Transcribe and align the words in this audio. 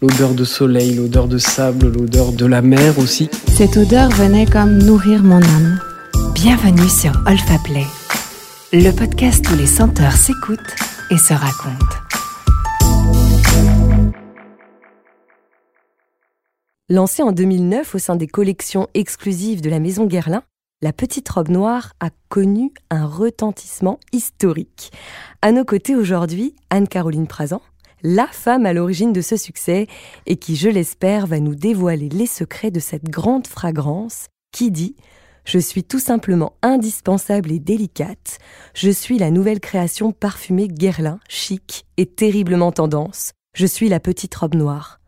L'odeur 0.00 0.32
de 0.32 0.44
soleil, 0.44 0.94
l'odeur 0.94 1.26
de 1.26 1.38
sable, 1.38 1.88
l'odeur 1.88 2.30
de 2.30 2.46
la 2.46 2.62
mer 2.62 3.00
aussi. 3.00 3.28
Cette 3.48 3.76
odeur 3.76 4.08
venait 4.10 4.46
comme 4.46 4.78
nourrir 4.78 5.24
mon 5.24 5.42
âme. 5.42 5.80
Bienvenue 6.34 6.88
sur 6.88 7.10
Olfa 7.26 7.58
Play, 7.64 7.84
le 8.72 8.92
podcast 8.92 9.44
où 9.50 9.56
les 9.56 9.66
senteurs 9.66 10.12
s'écoutent 10.12 10.76
et 11.10 11.18
se 11.18 11.34
racontent. 11.34 11.96
Lancée 16.88 17.24
en 17.24 17.32
2009 17.32 17.96
au 17.96 17.98
sein 17.98 18.14
des 18.14 18.28
collections 18.28 18.86
exclusives 18.94 19.62
de 19.62 19.68
la 19.68 19.80
Maison 19.80 20.06
Guerlain, 20.06 20.44
la 20.80 20.92
petite 20.92 21.28
robe 21.28 21.48
noire 21.48 21.94
a 21.98 22.10
connu 22.28 22.72
un 22.90 23.04
retentissement 23.04 23.98
historique. 24.12 24.92
À 25.42 25.50
nos 25.50 25.64
côtés 25.64 25.96
aujourd'hui, 25.96 26.54
Anne-Caroline 26.70 27.26
Prazan, 27.26 27.60
la 28.02 28.26
femme 28.26 28.66
à 28.66 28.72
l'origine 28.72 29.12
de 29.12 29.20
ce 29.20 29.36
succès 29.36 29.86
et 30.26 30.36
qui, 30.36 30.56
je 30.56 30.68
l'espère, 30.68 31.26
va 31.26 31.40
nous 31.40 31.54
dévoiler 31.54 32.08
les 32.08 32.26
secrets 32.26 32.70
de 32.70 32.80
cette 32.80 33.04
grande 33.04 33.46
fragrance 33.46 34.26
qui 34.52 34.70
dit 34.70 34.96
Je 35.44 35.58
suis 35.58 35.84
tout 35.84 35.98
simplement 35.98 36.54
indispensable 36.62 37.52
et 37.52 37.58
délicate. 37.58 38.38
Je 38.74 38.90
suis 38.90 39.18
la 39.18 39.30
nouvelle 39.30 39.60
création 39.60 40.12
parfumée 40.12 40.68
Guerlain, 40.68 41.20
chic 41.28 41.86
et 41.96 42.06
terriblement 42.06 42.72
tendance. 42.72 43.32
Je 43.54 43.66
suis 43.66 43.88
la 43.88 44.00
petite 44.00 44.34
robe 44.34 44.54
noire. 44.54 45.00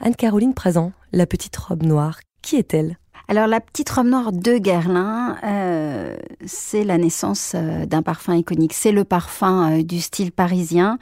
Anne-Caroline 0.00 0.54
Présent, 0.54 0.92
la 1.12 1.26
petite 1.26 1.56
robe 1.56 1.82
noire, 1.82 2.20
qui 2.42 2.56
est-elle? 2.56 2.96
Alors 3.30 3.46
la 3.46 3.60
petite 3.60 3.90
robe 3.90 4.06
noire 4.06 4.32
de 4.32 4.56
Guerlain, 4.56 5.36
euh, 5.44 6.16
c'est 6.46 6.82
la 6.82 6.96
naissance 6.96 7.52
euh, 7.54 7.84
d'un 7.84 8.00
parfum 8.00 8.34
iconique. 8.34 8.72
C'est 8.72 8.90
le 8.90 9.04
parfum 9.04 9.70
euh, 9.70 9.82
du 9.82 10.00
style 10.00 10.32
parisien. 10.32 10.98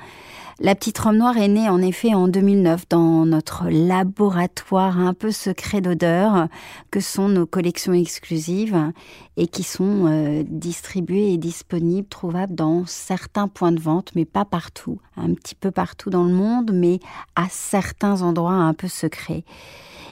La 0.59 0.74
petite 0.74 0.98
robe 0.98 1.16
noire 1.16 1.37
est 1.37 1.48
née 1.48 1.69
en 1.69 1.83
effet 1.83 2.15
en 2.15 2.28
2009 2.28 2.88
dans 2.88 3.27
notre 3.27 3.69
laboratoire 3.69 4.98
un 4.98 5.12
peu 5.12 5.31
secret 5.31 5.83
d'odeur 5.83 6.48
que 6.91 6.98
sont 6.98 7.28
nos 7.28 7.44
collections 7.44 7.92
exclusives 7.92 8.91
et 9.36 9.48
qui 9.48 9.62
sont 9.62 10.06
euh, 10.06 10.44
distribuées 10.48 11.34
et 11.34 11.36
disponibles, 11.36 12.08
trouvables 12.08 12.55
dans 12.55 12.86
certains 12.86 13.48
points 13.48 13.72
de 13.72 13.81
vente, 13.81 14.12
mais 14.14 14.25
pas 14.25 14.47
partout. 14.47 14.98
Un 15.19 15.34
petit 15.34 15.55
peu 15.55 15.70
partout 15.70 16.08
dans 16.08 16.25
le 16.25 16.33
monde, 16.33 16.70
mais 16.72 17.00
à 17.34 17.48
certains 17.50 18.22
endroits 18.22 18.53
un 18.53 18.72
peu 18.72 18.88
secrets. 18.88 19.44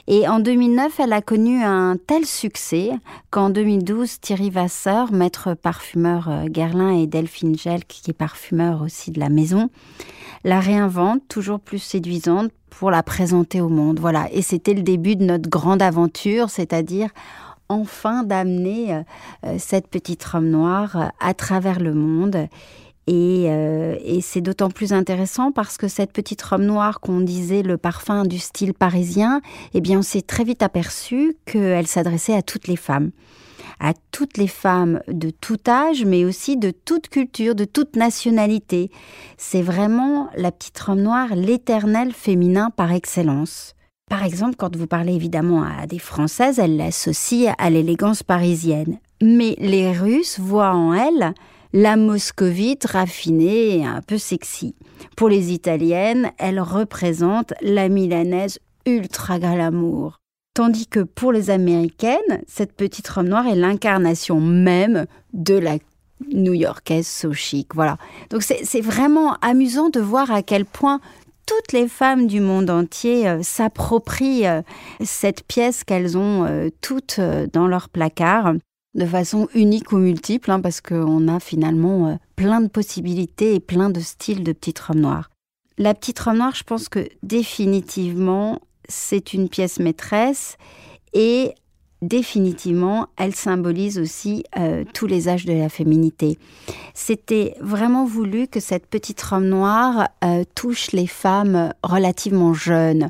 Et 0.07 0.27
en 0.27 0.39
2009, 0.39 0.99
elle 0.99 1.13
a 1.13 1.23
connu 1.23 1.63
un 1.63 1.97
tel 1.97 2.27
succès 2.27 2.91
qu'en 3.31 3.49
2012, 3.49 4.19
Thierry 4.19 4.51
Vasseur, 4.51 5.11
maître 5.11 5.55
parfumeur 5.55 6.29
euh, 6.29 6.45
Guerlain 6.45 6.91
et 6.91 7.07
Delphine 7.07 7.57
Gelk, 7.57 7.87
qui 7.87 8.11
est 8.11 8.13
parfumeur 8.13 8.83
aussi 8.83 9.09
de 9.09 9.19
la 9.19 9.29
maison, 9.29 9.71
la 10.45 10.59
réinvente, 10.59 11.23
toujours 11.27 11.59
plus 11.59 11.79
séduisante, 11.79 12.51
pour 12.69 12.91
la 12.91 13.03
présenter 13.03 13.61
au 13.61 13.67
monde. 13.67 13.99
Voilà. 13.99 14.31
Et 14.31 14.43
c'était 14.43 14.75
le 14.75 14.83
début 14.83 15.15
de 15.15 15.25
notre 15.25 15.49
grande 15.49 15.81
aventure, 15.81 16.49
c'est-à-dire 16.49 17.09
enfin 17.67 18.23
d'amener 18.23 18.93
euh, 18.93 19.01
euh, 19.45 19.55
cette 19.57 19.87
petite 19.87 20.23
robe 20.23 20.43
noire 20.43 21.11
à 21.19 21.33
travers 21.33 21.79
le 21.79 21.95
monde. 21.95 22.47
Euh, 23.09 23.95
et, 24.03 24.21
c'est 24.21 24.41
d'autant 24.41 24.69
plus 24.69 24.93
intéressant 24.93 25.51
parce 25.51 25.77
que 25.77 25.87
cette 25.87 26.11
petite 26.11 26.41
robe 26.43 26.61
noire 26.61 26.99
qu'on 26.99 27.21
disait 27.21 27.63
le 27.63 27.77
parfum 27.77 28.23
du 28.23 28.37
style 28.37 28.73
parisien, 28.73 29.41
eh 29.73 29.81
bien 29.81 29.99
on 29.99 30.03
s'est 30.03 30.21
très 30.21 30.43
vite 30.43 30.63
aperçu 30.63 31.37
qu'elle 31.45 31.87
s'adressait 31.87 32.35
à 32.35 32.41
toutes 32.41 32.67
les 32.67 32.75
femmes 32.75 33.11
à 33.79 33.93
toutes 34.11 34.37
les 34.37 34.47
femmes 34.47 35.01
de 35.07 35.29
tout 35.29 35.57
âge, 35.67 36.05
mais 36.05 36.25
aussi 36.25 36.57
de 36.57 36.71
toute 36.71 37.09
culture, 37.09 37.55
de 37.55 37.65
toute 37.65 37.95
nationalité. 37.95 38.89
C'est 39.37 39.61
vraiment 39.61 40.29
la 40.35 40.51
petite 40.51 40.79
robe 40.79 40.99
noire, 40.99 41.35
l'éternel 41.35 42.13
féminin 42.13 42.69
par 42.69 42.91
excellence. 42.91 43.75
Par 44.09 44.23
exemple, 44.23 44.55
quand 44.55 44.75
vous 44.75 44.87
parlez 44.87 45.13
évidemment 45.13 45.63
à 45.63 45.87
des 45.87 45.99
Françaises, 45.99 46.59
elles 46.59 46.77
l'associent 46.77 47.55
à 47.57 47.69
l'élégance 47.69 48.21
parisienne. 48.21 48.99
Mais 49.21 49.55
les 49.57 49.91
Russes 49.91 50.39
voient 50.39 50.73
en 50.73 50.93
elle 50.93 51.33
la 51.73 51.97
moscovite 51.97 52.85
raffinée 52.85 53.79
et 53.79 53.85
un 53.85 54.01
peu 54.01 54.17
sexy. 54.17 54.75
Pour 55.17 55.27
les 55.27 55.51
Italiennes, 55.51 56.31
elle 56.37 56.61
représente 56.61 57.53
la 57.61 57.89
milanaise 57.89 58.59
ultra 58.85 59.39
glamour. 59.39 60.19
Tandis 60.55 60.87
que 60.87 61.01
pour 61.01 61.33
les 61.33 61.49
Américaines, 61.49 62.41
cette 62.47 62.71
petite 62.71 63.09
robe 63.09 63.27
noire 63.27 63.45
est 63.45 63.57
l'incarnation 63.57 64.39
même 64.39 65.05
de 65.33 65.55
la 65.55 65.77
new-yorkaise 66.33 67.05
so 67.05 67.33
chic. 67.33 67.75
Voilà. 67.75 67.97
Donc 68.29 68.41
c'est 68.41 68.79
vraiment 68.79 69.33
amusant 69.41 69.89
de 69.89 69.99
voir 69.99 70.31
à 70.31 70.43
quel 70.43 70.63
point 70.63 71.01
toutes 71.45 71.73
les 71.73 71.89
femmes 71.89 72.27
du 72.27 72.39
monde 72.39 72.69
entier 72.69 73.27
euh, 73.27 73.43
s'approprient 73.43 74.47
euh, 74.47 74.61
cette 75.03 75.43
pièce 75.43 75.83
qu'elles 75.83 76.17
ont 76.17 76.45
euh, 76.45 76.69
toutes 76.79 77.19
dans 77.51 77.67
leur 77.67 77.89
placard 77.89 78.53
de 78.95 79.05
façon 79.05 79.49
unique 79.55 79.91
ou 79.91 79.97
multiple, 79.97 80.51
hein, 80.51 80.61
parce 80.61 80.79
qu'on 80.79 81.27
a 81.27 81.41
finalement 81.41 82.17
plein 82.37 82.61
de 82.61 82.69
possibilités 82.69 83.55
et 83.55 83.59
plein 83.59 83.89
de 83.89 83.99
styles 83.99 84.41
de 84.41 84.53
petite 84.53 84.79
robe 84.79 84.99
noire. 84.99 85.29
La 85.77 85.93
petite 85.93 86.17
robe 86.17 86.37
noire, 86.37 86.55
je 86.55 86.63
pense 86.63 86.87
que 86.87 87.05
définitivement, 87.23 88.61
c'est 88.89 89.33
une 89.33 89.49
pièce 89.49 89.79
maîtresse 89.79 90.57
et 91.13 91.53
définitivement, 92.01 93.07
elle 93.17 93.35
symbolise 93.35 93.99
aussi 93.99 94.43
euh, 94.57 94.83
tous 94.93 95.07
les 95.07 95.29
âges 95.29 95.45
de 95.45 95.53
la 95.53 95.69
féminité. 95.69 96.37
C'était 96.93 97.55
vraiment 97.61 98.05
voulu 98.05 98.47
que 98.47 98.59
cette 98.59 98.87
petite 98.87 99.21
robe 99.21 99.43
noire 99.43 100.09
euh, 100.23 100.43
touche 100.55 100.91
les 100.91 101.07
femmes 101.07 101.73
relativement 101.83 102.53
jeunes, 102.53 103.09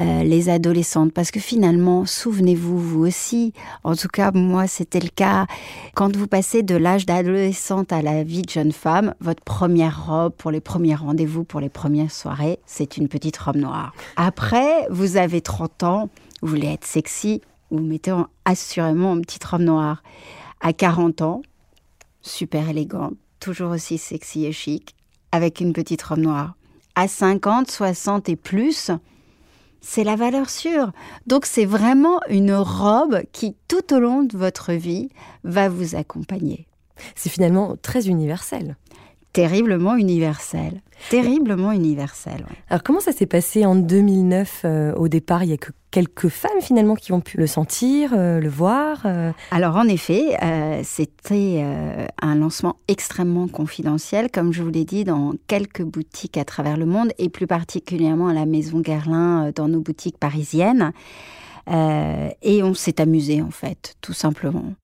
euh, 0.00 0.22
les 0.22 0.48
adolescentes, 0.48 1.12
parce 1.12 1.30
que 1.30 1.40
finalement, 1.40 2.06
souvenez-vous, 2.06 2.78
vous 2.78 3.06
aussi, 3.06 3.52
en 3.82 3.94
tout 3.94 4.08
cas 4.08 4.30
moi 4.32 4.66
c'était 4.66 5.00
le 5.00 5.08
cas, 5.08 5.46
quand 5.94 6.14
vous 6.16 6.26
passez 6.26 6.62
de 6.62 6.76
l'âge 6.76 7.06
d'adolescente 7.06 7.92
à 7.92 8.02
la 8.02 8.24
vie 8.24 8.42
de 8.42 8.50
jeune 8.50 8.72
femme, 8.72 9.14
votre 9.20 9.42
première 9.42 10.06
robe 10.06 10.32
pour 10.36 10.50
les 10.50 10.60
premiers 10.60 10.94
rendez-vous, 10.94 11.44
pour 11.44 11.60
les 11.60 11.68
premières 11.68 12.10
soirées, 12.10 12.58
c'est 12.66 12.96
une 12.96 13.08
petite 13.08 13.36
robe 13.36 13.56
noire. 13.56 13.94
Après, 14.16 14.86
vous 14.90 15.16
avez 15.16 15.40
30 15.40 15.82
ans, 15.84 16.10
vous 16.42 16.48
voulez 16.48 16.68
être 16.68 16.84
sexy, 16.84 17.40
vous 17.76 17.84
mettez 17.84 18.14
assurément 18.44 19.14
une 19.14 19.22
petite 19.22 19.44
robe 19.44 19.62
noire. 19.62 20.02
À 20.60 20.72
40 20.72 21.22
ans, 21.22 21.42
super 22.22 22.68
élégante, 22.68 23.14
toujours 23.40 23.70
aussi 23.72 23.98
sexy 23.98 24.46
et 24.46 24.52
chic, 24.52 24.94
avec 25.32 25.60
une 25.60 25.72
petite 25.72 26.02
robe 26.02 26.20
noire. 26.20 26.54
À 26.94 27.08
50, 27.08 27.70
60 27.70 28.28
et 28.28 28.36
plus, 28.36 28.90
c'est 29.80 30.04
la 30.04 30.16
valeur 30.16 30.48
sûre. 30.48 30.92
Donc 31.26 31.44
c'est 31.44 31.66
vraiment 31.66 32.20
une 32.28 32.54
robe 32.54 33.22
qui, 33.32 33.54
tout 33.68 33.94
au 33.94 33.98
long 33.98 34.22
de 34.22 34.36
votre 34.36 34.72
vie, 34.72 35.10
va 35.44 35.68
vous 35.68 35.94
accompagner. 35.94 36.66
C'est 37.14 37.28
finalement 37.28 37.76
très 37.82 38.08
universel 38.08 38.76
terriblement 39.34 39.96
universel. 39.96 40.80
Terriblement 41.10 41.72
universel. 41.72 42.46
Alors 42.70 42.82
comment 42.84 43.00
ça 43.00 43.12
s'est 43.12 43.26
passé 43.26 43.66
en 43.66 43.74
2009 43.74 44.62
euh, 44.64 44.94
Au 44.94 45.08
départ, 45.08 45.42
il 45.42 45.50
y 45.50 45.52
a 45.52 45.56
que 45.56 45.72
quelques 45.90 46.28
femmes 46.28 46.60
finalement 46.62 46.94
qui 46.94 47.12
ont 47.12 47.20
pu 47.20 47.36
le 47.36 47.48
sentir, 47.48 48.12
euh, 48.14 48.40
le 48.40 48.48
voir. 48.48 49.02
Euh? 49.04 49.32
Alors 49.50 49.76
en 49.76 49.86
effet, 49.88 50.36
c'était 50.84 51.64
un 52.22 52.34
lancement 52.36 52.76
extrêmement 52.88 53.48
confidentiel, 53.48 54.30
comme 54.30 54.52
je 54.52 54.62
vous 54.62 54.70
l'ai 54.70 54.84
dit, 54.84 55.04
dans 55.04 55.34
quelques 55.48 55.82
boutiques 55.82 56.38
à 56.38 56.44
travers 56.44 56.76
le 56.76 56.86
monde 56.86 57.10
et 57.18 57.28
plus 57.28 57.48
particulièrement 57.48 58.28
à 58.28 58.32
la 58.32 58.46
Maison 58.46 58.80
Guerlain 58.80 59.50
dans 59.54 59.68
nos 59.68 59.80
boutiques 59.80 60.18
parisiennes. 60.18 60.92
et 61.68 62.62
on 62.62 62.74
s'est 62.74 63.00
amusé 63.00 63.42
en 63.42 63.50
fait, 63.50 63.96
tout 64.00 64.14
simplement. 64.14 64.74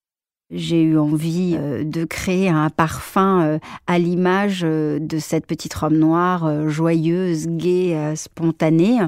J'ai 0.53 0.83
eu 0.83 0.99
envie 0.99 1.55
euh, 1.57 1.85
de 1.85 2.05
créer 2.05 2.49
un 2.49 2.71
parfum 2.71 3.41
euh, 3.41 3.59
à 3.87 4.01
l'image 4.01 4.63
euh, 4.65 4.99
de 4.99 5.21
cette 5.21 5.47
petite 5.47 5.73
robe 5.75 5.93
noire 5.93 6.69
joyeuse, 6.69 7.47
gaie, 7.47 8.17
spontanée. 8.17 8.99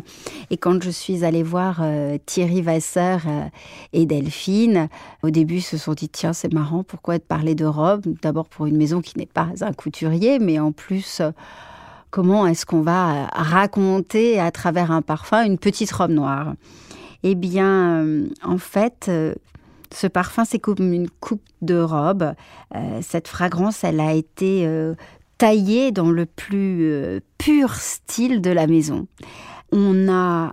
Et 0.51 0.57
quand 0.57 0.81
je 0.81 0.91
suis 0.91 1.25
allée 1.25 1.43
voir 1.43 1.83
Thierry 2.27 2.63
Vasseur 2.63 3.23
et 3.93 4.07
Delphine, 4.07 4.89
au 5.23 5.31
début, 5.31 5.57
ils 5.57 5.63
se 5.63 5.77
sont 5.77 5.95
dit 5.95 6.09
tiens, 6.09 6.33
c'est 6.33 6.53
marrant, 6.53 6.85
pourquoi 6.85 7.19
te 7.19 7.25
parler 7.25 7.55
de 7.55 7.65
robe? 7.65 8.03
D'abord 8.23 8.49
pour 8.49 8.67
une 8.67 8.77
maison 8.77 9.01
qui 9.01 9.19
n'est 9.19 9.27
pas 9.27 9.49
un 9.61 9.73
couturier, 9.73 10.39
mais 10.39 10.59
en 10.59 10.73
plus 10.73 11.23
comment 12.11 12.47
est-ce 12.47 12.67
qu'on 12.67 12.83
va 12.83 13.27
raconter 13.33 14.39
à 14.39 14.51
travers 14.51 14.91
un 14.91 15.03
parfum 15.03 15.45
une 15.45 15.59
petite 15.59 15.91
robe 15.91 16.13
noire? 16.13 16.55
Eh 17.25 17.35
bien, 17.35 18.05
en 18.43 18.59
fait, 18.59 19.11
ce 19.95 20.07
parfum, 20.07 20.45
c'est 20.45 20.59
comme 20.59 20.93
une 20.93 21.09
coupe 21.09 21.43
de 21.61 21.79
robe. 21.79 22.35
Euh, 22.75 23.01
cette 23.03 23.29
fragrance, 23.29 23.85
elle 23.85 24.01
a 24.01 24.13
été 24.13 24.67
euh, 24.67 24.95
taillée 25.39 25.93
dans 25.93 26.11
le 26.11 26.27
plus 26.27 26.91
euh, 26.91 27.21
pur 27.39 27.75
style 27.75 28.41
de 28.41 28.51
la 28.51 28.67
maison. 28.67 29.07
On 29.71 30.09
a 30.09 30.53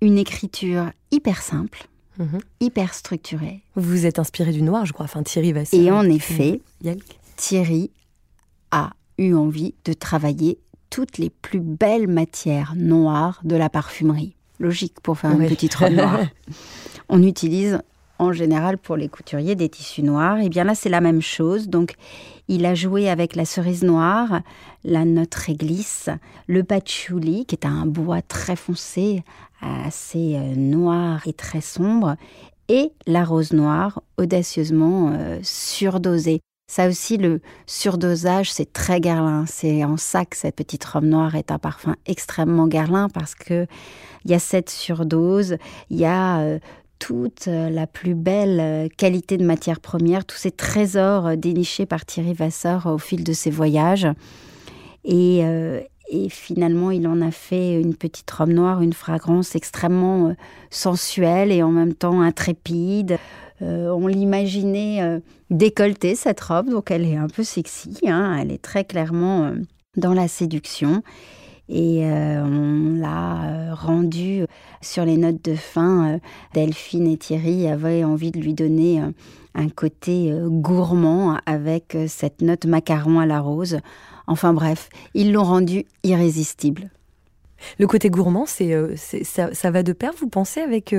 une 0.00 0.18
écriture 0.18 0.90
hyper 1.12 1.40
simple, 1.40 1.86
mhm. 2.18 2.40
hyper 2.58 2.92
structurée. 2.92 3.62
Vous 3.76 4.06
êtes 4.06 4.18
inspiré 4.18 4.50
du 4.50 4.62
noir, 4.62 4.86
je 4.86 4.92
crois. 4.92 5.04
Enfin, 5.04 5.22
Thierry 5.22 5.54
Et 5.72 5.92
en 5.92 6.02
effet, 6.02 6.60
Thierry 7.36 7.92
a 8.72 8.90
eu 9.18 9.34
envie 9.34 9.74
de 9.84 9.92
travailler 9.92 10.58
toutes 10.90 11.18
les 11.18 11.30
plus 11.30 11.60
belles 11.60 12.08
matières 12.08 12.74
noires 12.76 13.40
de 13.44 13.54
la 13.54 13.68
parfumerie. 13.68 14.34
Logique 14.58 14.98
pour 15.00 15.18
faire 15.18 15.30
une 15.30 15.48
petite 15.48 15.74
robe 15.76 15.92
noire. 15.92 16.20
On 17.08 17.22
utilise 17.22 17.80
en 18.18 18.32
général 18.32 18.78
pour 18.78 18.96
les 18.96 19.08
couturiers 19.08 19.54
des 19.54 19.68
tissus 19.68 20.02
noirs. 20.02 20.38
Et 20.38 20.46
eh 20.46 20.48
bien 20.48 20.64
là, 20.64 20.74
c'est 20.74 20.88
la 20.88 21.00
même 21.00 21.22
chose. 21.22 21.68
Donc, 21.68 21.94
il 22.48 22.64
a 22.66 22.74
joué 22.74 23.08
avec 23.08 23.36
la 23.36 23.44
cerise 23.44 23.84
noire, 23.84 24.40
la 24.84 25.04
note 25.04 25.34
réglisse, 25.34 26.08
le 26.46 26.64
patchouli, 26.64 27.44
qui 27.46 27.54
est 27.54 27.66
un 27.66 27.86
bois 27.86 28.22
très 28.22 28.56
foncé, 28.56 29.22
assez 29.60 30.36
euh, 30.36 30.54
noir 30.56 31.26
et 31.26 31.32
très 31.32 31.60
sombre, 31.60 32.16
et 32.68 32.92
la 33.06 33.24
rose 33.24 33.52
noire, 33.52 34.02
audacieusement 34.16 35.12
euh, 35.12 35.38
surdosée. 35.42 36.40
Ça 36.70 36.86
aussi, 36.86 37.16
le 37.16 37.40
surdosage, 37.66 38.52
c'est 38.52 38.72
très 38.72 39.00
Guerlain. 39.00 39.46
C'est 39.46 39.84
en 39.84 39.96
ça 39.96 40.26
que 40.26 40.36
cette 40.36 40.56
petite 40.56 40.84
robe 40.84 41.04
noire 41.04 41.34
est 41.34 41.50
un 41.50 41.58
parfum 41.58 41.96
extrêmement 42.04 42.66
Guerlain 42.66 43.08
parce 43.08 43.34
que 43.34 43.66
il 44.26 44.30
y 44.30 44.34
a 44.34 44.38
cette 44.38 44.68
surdose, 44.68 45.56
il 45.88 45.96
y 45.96 46.04
a 46.04 46.40
euh, 46.40 46.58
toute 46.98 47.48
euh, 47.48 47.70
la 47.70 47.86
plus 47.86 48.14
belle 48.14 48.60
euh, 48.60 48.88
qualité 48.96 49.36
de 49.36 49.44
matière 49.44 49.80
première, 49.80 50.24
tous 50.24 50.36
ces 50.36 50.50
trésors 50.50 51.26
euh, 51.26 51.36
dénichés 51.36 51.86
par 51.86 52.04
Thierry 52.04 52.34
Vasseur 52.34 52.86
au 52.86 52.98
fil 52.98 53.24
de 53.24 53.32
ses 53.32 53.50
voyages. 53.50 54.06
Et, 55.04 55.42
finalement, 56.30 56.90
il 56.90 57.06
en 57.06 57.20
a 57.20 57.30
fait 57.30 57.80
une 57.80 57.94
petite 57.94 58.30
robe 58.30 58.50
noire, 58.50 58.82
une 58.82 58.94
fragrance 58.94 59.54
extrêmement 59.54 60.34
sensuelle 60.70 61.52
et 61.52 61.62
en 61.62 61.70
même 61.70 61.94
temps 61.94 62.22
intrépide. 62.22 63.18
on 63.60 64.06
l'imaginait 64.06 65.20
décolletée, 65.50 66.14
cette 66.14 66.40
robe, 66.40 66.70
donc 66.70 66.90
elle 66.90 67.04
est 67.04 67.16
un 67.16 67.28
peu 67.28 67.44
sexy, 67.44 67.98
hein. 68.06 68.36
elle 68.40 68.50
est 68.50 68.62
très 68.62 68.84
clairement 68.84 69.52
dans 69.96 70.14
la 70.14 70.28
séduction. 70.28 71.02
Et 71.68 72.04
euh, 72.04 72.42
on 72.44 72.98
l'a 72.98 73.44
euh, 73.44 73.74
rendu 73.74 74.44
sur 74.80 75.04
les 75.04 75.16
notes 75.16 75.44
de 75.44 75.54
fin. 75.54 76.14
Euh, 76.14 76.18
Delphine 76.54 77.06
et 77.06 77.16
Thierry 77.16 77.68
avaient 77.68 78.04
envie 78.04 78.30
de 78.30 78.40
lui 78.40 78.54
donner 78.54 79.02
un 79.54 79.68
côté 79.68 80.32
gourmand 80.46 81.38
avec 81.46 81.96
cette 82.06 82.42
note 82.42 82.64
macaron 82.64 83.20
à 83.20 83.26
la 83.26 83.40
rose. 83.40 83.78
Enfin 84.26 84.52
bref, 84.54 84.88
ils 85.14 85.32
l'ont 85.32 85.44
rendu 85.44 85.84
irrésistible. 86.04 86.90
Le 87.78 87.86
côté 87.86 88.10
gourmand, 88.10 88.46
c'est, 88.46 88.74
ça, 89.24 89.54
ça, 89.54 89.70
va 89.70 89.82
de 89.82 89.92
pair, 89.92 90.12
vous 90.18 90.28
pensez, 90.28 90.60
avec 90.60 90.94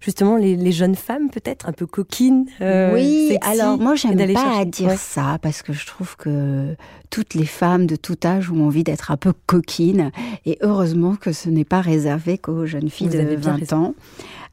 justement 0.00 0.36
les, 0.36 0.72
jeunes 0.72 0.94
femmes 0.94 1.30
peut-être 1.30 1.68
un 1.68 1.72
peu 1.72 1.86
coquines 1.86 2.46
euh, 2.60 2.94
Oui, 2.94 3.36
alors 3.42 3.78
moi 3.78 3.94
j'aime 3.94 4.32
pas 4.32 4.58
à 4.60 4.64
dire 4.64 4.92
ça 4.92 5.38
parce 5.42 5.62
que 5.62 5.72
je 5.72 5.86
trouve 5.86 6.16
que 6.16 6.76
toutes 7.10 7.34
les 7.34 7.44
femmes 7.44 7.86
de 7.86 7.96
tout 7.96 8.16
âge 8.24 8.50
ont 8.50 8.66
envie 8.66 8.84
d'être 8.84 9.10
un 9.10 9.16
peu 9.16 9.32
coquines. 9.46 10.12
Et 10.46 10.58
heureusement 10.62 11.16
que 11.16 11.32
ce 11.32 11.48
n'est 11.48 11.64
pas 11.64 11.80
réservé 11.80 12.38
qu'aux 12.38 12.66
jeunes 12.66 12.88
filles 12.88 13.08
de 13.08 13.36
20 13.36 13.72
ans. 13.72 13.94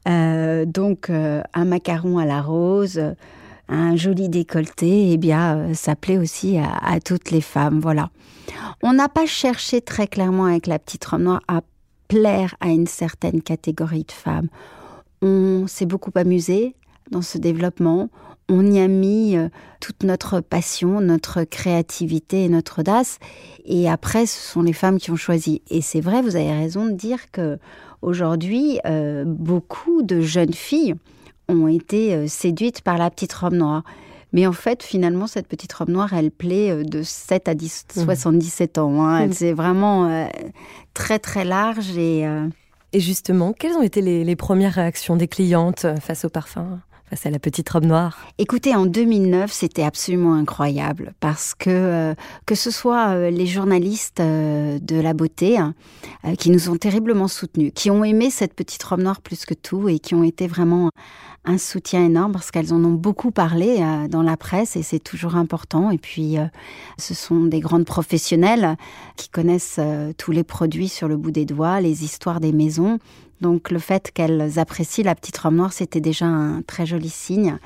Euh, 0.08 0.64
donc 0.64 1.10
euh, 1.10 1.42
un 1.54 1.64
macaron 1.64 2.18
à 2.18 2.24
la 2.24 2.40
rose, 2.40 3.00
un 3.68 3.96
joli 3.96 4.28
décolleté, 4.28 5.12
eh 5.12 5.16
bien 5.16 5.74
ça 5.74 5.96
plaît 5.96 6.18
aussi 6.18 6.58
à, 6.58 6.76
à 6.76 7.00
toutes 7.00 7.30
les 7.30 7.40
femmes, 7.40 7.80
voilà. 7.80 8.10
On 8.82 8.92
n'a 8.92 9.08
pas 9.08 9.26
cherché 9.26 9.80
très 9.80 10.06
clairement 10.06 10.46
avec 10.46 10.66
la 10.66 10.78
petite 10.78 11.04
robe 11.04 11.22
noire 11.22 11.40
à 11.48 11.62
plaire 12.08 12.54
à 12.60 12.68
une 12.68 12.86
certaine 12.86 13.42
catégorie 13.42 14.04
de 14.04 14.12
femmes. 14.12 14.48
On 15.22 15.66
s'est 15.66 15.86
beaucoup 15.86 16.12
amusé 16.14 16.74
dans 17.10 17.22
ce 17.22 17.38
développement. 17.38 18.08
On 18.48 18.64
y 18.70 18.80
a 18.80 18.88
mis 18.88 19.36
euh, 19.36 19.48
toute 19.80 20.04
notre 20.04 20.40
passion, 20.40 21.00
notre 21.00 21.44
créativité 21.44 22.44
et 22.44 22.48
notre 22.48 22.80
audace. 22.80 23.18
Et 23.66 23.90
après, 23.90 24.24
ce 24.24 24.52
sont 24.52 24.62
les 24.62 24.72
femmes 24.72 24.98
qui 24.98 25.10
ont 25.10 25.16
choisi. 25.16 25.60
Et 25.68 25.82
c'est 25.82 26.00
vrai, 26.00 26.22
vous 26.22 26.36
avez 26.36 26.52
raison 26.52 26.86
de 26.86 26.92
dire 26.92 27.30
que 27.30 27.58
aujourd'hui, 28.00 28.80
euh, 28.86 29.24
beaucoup 29.26 30.02
de 30.02 30.20
jeunes 30.20 30.54
filles 30.54 30.94
ont 31.48 31.68
été 31.68 32.14
euh, 32.14 32.26
séduites 32.26 32.82
par 32.82 32.98
la 32.98 33.10
petite 33.10 33.32
robe 33.32 33.54
noire. 33.54 33.82
Mais 34.32 34.46
en 34.46 34.52
fait, 34.52 34.82
finalement, 34.82 35.26
cette 35.26 35.48
petite 35.48 35.72
robe 35.72 35.88
noire, 35.88 36.12
elle 36.12 36.30
plaît 36.30 36.84
de 36.84 37.02
7 37.02 37.48
à 37.48 37.54
10, 37.54 37.86
77 37.94 38.76
mmh. 38.76 38.80
ans. 38.80 39.06
Hein. 39.06 39.26
Mmh. 39.26 39.32
C'est 39.32 39.52
vraiment 39.54 40.28
très, 40.92 41.18
très 41.18 41.46
large 41.46 41.96
et 41.96 42.26
et 42.92 43.00
justement, 43.00 43.52
quelles 43.52 43.74
ont 43.74 43.82
été 43.82 44.00
les, 44.00 44.36
premières 44.36 44.72
réactions 44.72 45.16
des 45.16 45.28
clientes 45.28 45.86
face 46.00 46.24
au 46.24 46.30
parfum? 46.30 46.80
Face 47.08 47.26
à 47.26 47.30
la 47.30 47.38
petite 47.38 47.68
robe 47.68 47.84
noire 47.84 48.18
Écoutez, 48.38 48.74
en 48.74 48.86
2009, 48.86 49.50
c'était 49.50 49.82
absolument 49.82 50.34
incroyable 50.34 51.14
parce 51.20 51.54
que 51.54 51.70
euh, 51.70 52.14
que 52.46 52.54
ce 52.54 52.70
soit 52.70 53.08
euh, 53.08 53.30
les 53.30 53.46
journalistes 53.46 54.20
euh, 54.20 54.78
de 54.80 54.96
la 55.00 55.14
beauté 55.14 55.58
qui 56.38 56.50
nous 56.50 56.68
ont 56.68 56.76
terriblement 56.76 57.28
soutenus, 57.28 57.72
qui 57.74 57.90
ont 57.90 58.04
aimé 58.04 58.30
cette 58.30 58.54
petite 58.54 58.82
robe 58.82 59.00
noire 59.00 59.20
plus 59.20 59.44
que 59.44 59.54
tout 59.54 59.88
et 59.88 59.98
qui 59.98 60.14
ont 60.14 60.24
été 60.24 60.46
vraiment 60.46 60.90
un 61.44 61.58
soutien 61.58 62.04
énorme 62.04 62.32
parce 62.32 62.50
qu'elles 62.50 62.74
en 62.74 62.84
ont 62.84 62.92
beaucoup 62.92 63.30
parlé 63.30 63.78
dans 64.10 64.22
la 64.22 64.36
presse 64.36 64.76
et 64.76 64.82
c'est 64.82 64.98
toujours 64.98 65.36
important. 65.36 65.90
Et 65.90 65.98
puis, 65.98 66.36
ce 66.98 67.14
sont 67.14 67.44
des 67.44 67.60
grandes 67.60 67.86
professionnelles 67.86 68.76
qui 69.16 69.28
connaissent 69.28 69.80
tous 70.18 70.32
les 70.32 70.44
produits 70.44 70.88
sur 70.88 71.08
le 71.08 71.16
bout 71.16 71.30
des 71.30 71.46
doigts, 71.46 71.80
les 71.80 72.04
histoires 72.04 72.40
des 72.40 72.52
maisons. 72.52 72.98
Donc, 73.40 73.70
le 73.70 73.78
fait 73.78 74.10
qu'elles 74.12 74.58
apprécient 74.58 75.04
la 75.04 75.14
petite 75.14 75.38
robe 75.38 75.54
noire, 75.54 75.72
c'était 75.72 76.00
déjà 76.00 76.26
un 76.26 76.62
très 76.62 76.86
joli 76.86 77.08
signe. 77.08 77.58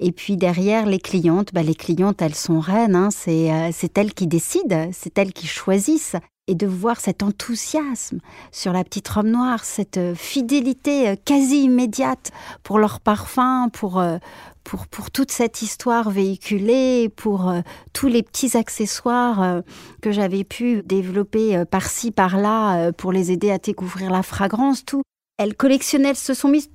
Et 0.00 0.12
puis 0.12 0.36
derrière, 0.36 0.86
les 0.86 1.00
clientes, 1.00 1.52
bah, 1.52 1.62
les 1.62 1.74
clientes, 1.74 2.22
elles 2.22 2.34
sont 2.34 2.60
reines. 2.60 2.94
Hein. 2.94 3.08
c'est 3.10 3.98
elles 3.98 4.14
qui 4.14 4.26
décident, 4.26 4.90
c'est 4.92 5.18
elles 5.18 5.32
qui 5.32 5.46
choisissent 5.46 6.16
et 6.48 6.54
de 6.54 6.66
voir 6.66 6.98
cet 6.98 7.22
enthousiasme 7.22 8.20
sur 8.50 8.72
la 8.72 8.82
petite 8.82 9.06
robe 9.08 9.26
noire, 9.26 9.64
cette 9.64 9.98
euh, 9.98 10.14
fidélité 10.14 11.10
euh, 11.10 11.16
quasi 11.22 11.64
immédiate 11.64 12.30
pour 12.62 12.78
leur 12.78 13.00
parfum, 13.00 13.68
pour, 13.70 14.00
euh, 14.00 14.16
pour, 14.64 14.86
pour 14.86 15.10
toute 15.10 15.30
cette 15.30 15.60
histoire 15.60 16.10
véhiculée, 16.10 17.10
pour 17.10 17.52
tous 17.92 18.08
les 18.08 18.22
petits 18.22 18.56
accessoires 18.56 19.62
que 20.02 20.12
j'avais 20.12 20.44
pu 20.44 20.82
développer 20.84 21.64
par-ci, 21.70 22.10
par-là, 22.10 22.92
pour 22.92 23.12
les 23.12 23.32
aider 23.32 23.50
à 23.50 23.56
découvrir 23.56 24.10
la 24.10 24.22
fragrance, 24.22 24.84
tout. 24.84 25.00
Elles 25.38 25.54
collectionnaient, 25.54 26.10
elles 26.10 26.16
se 26.16 26.34
sont 26.34 26.48
mises 26.48 26.68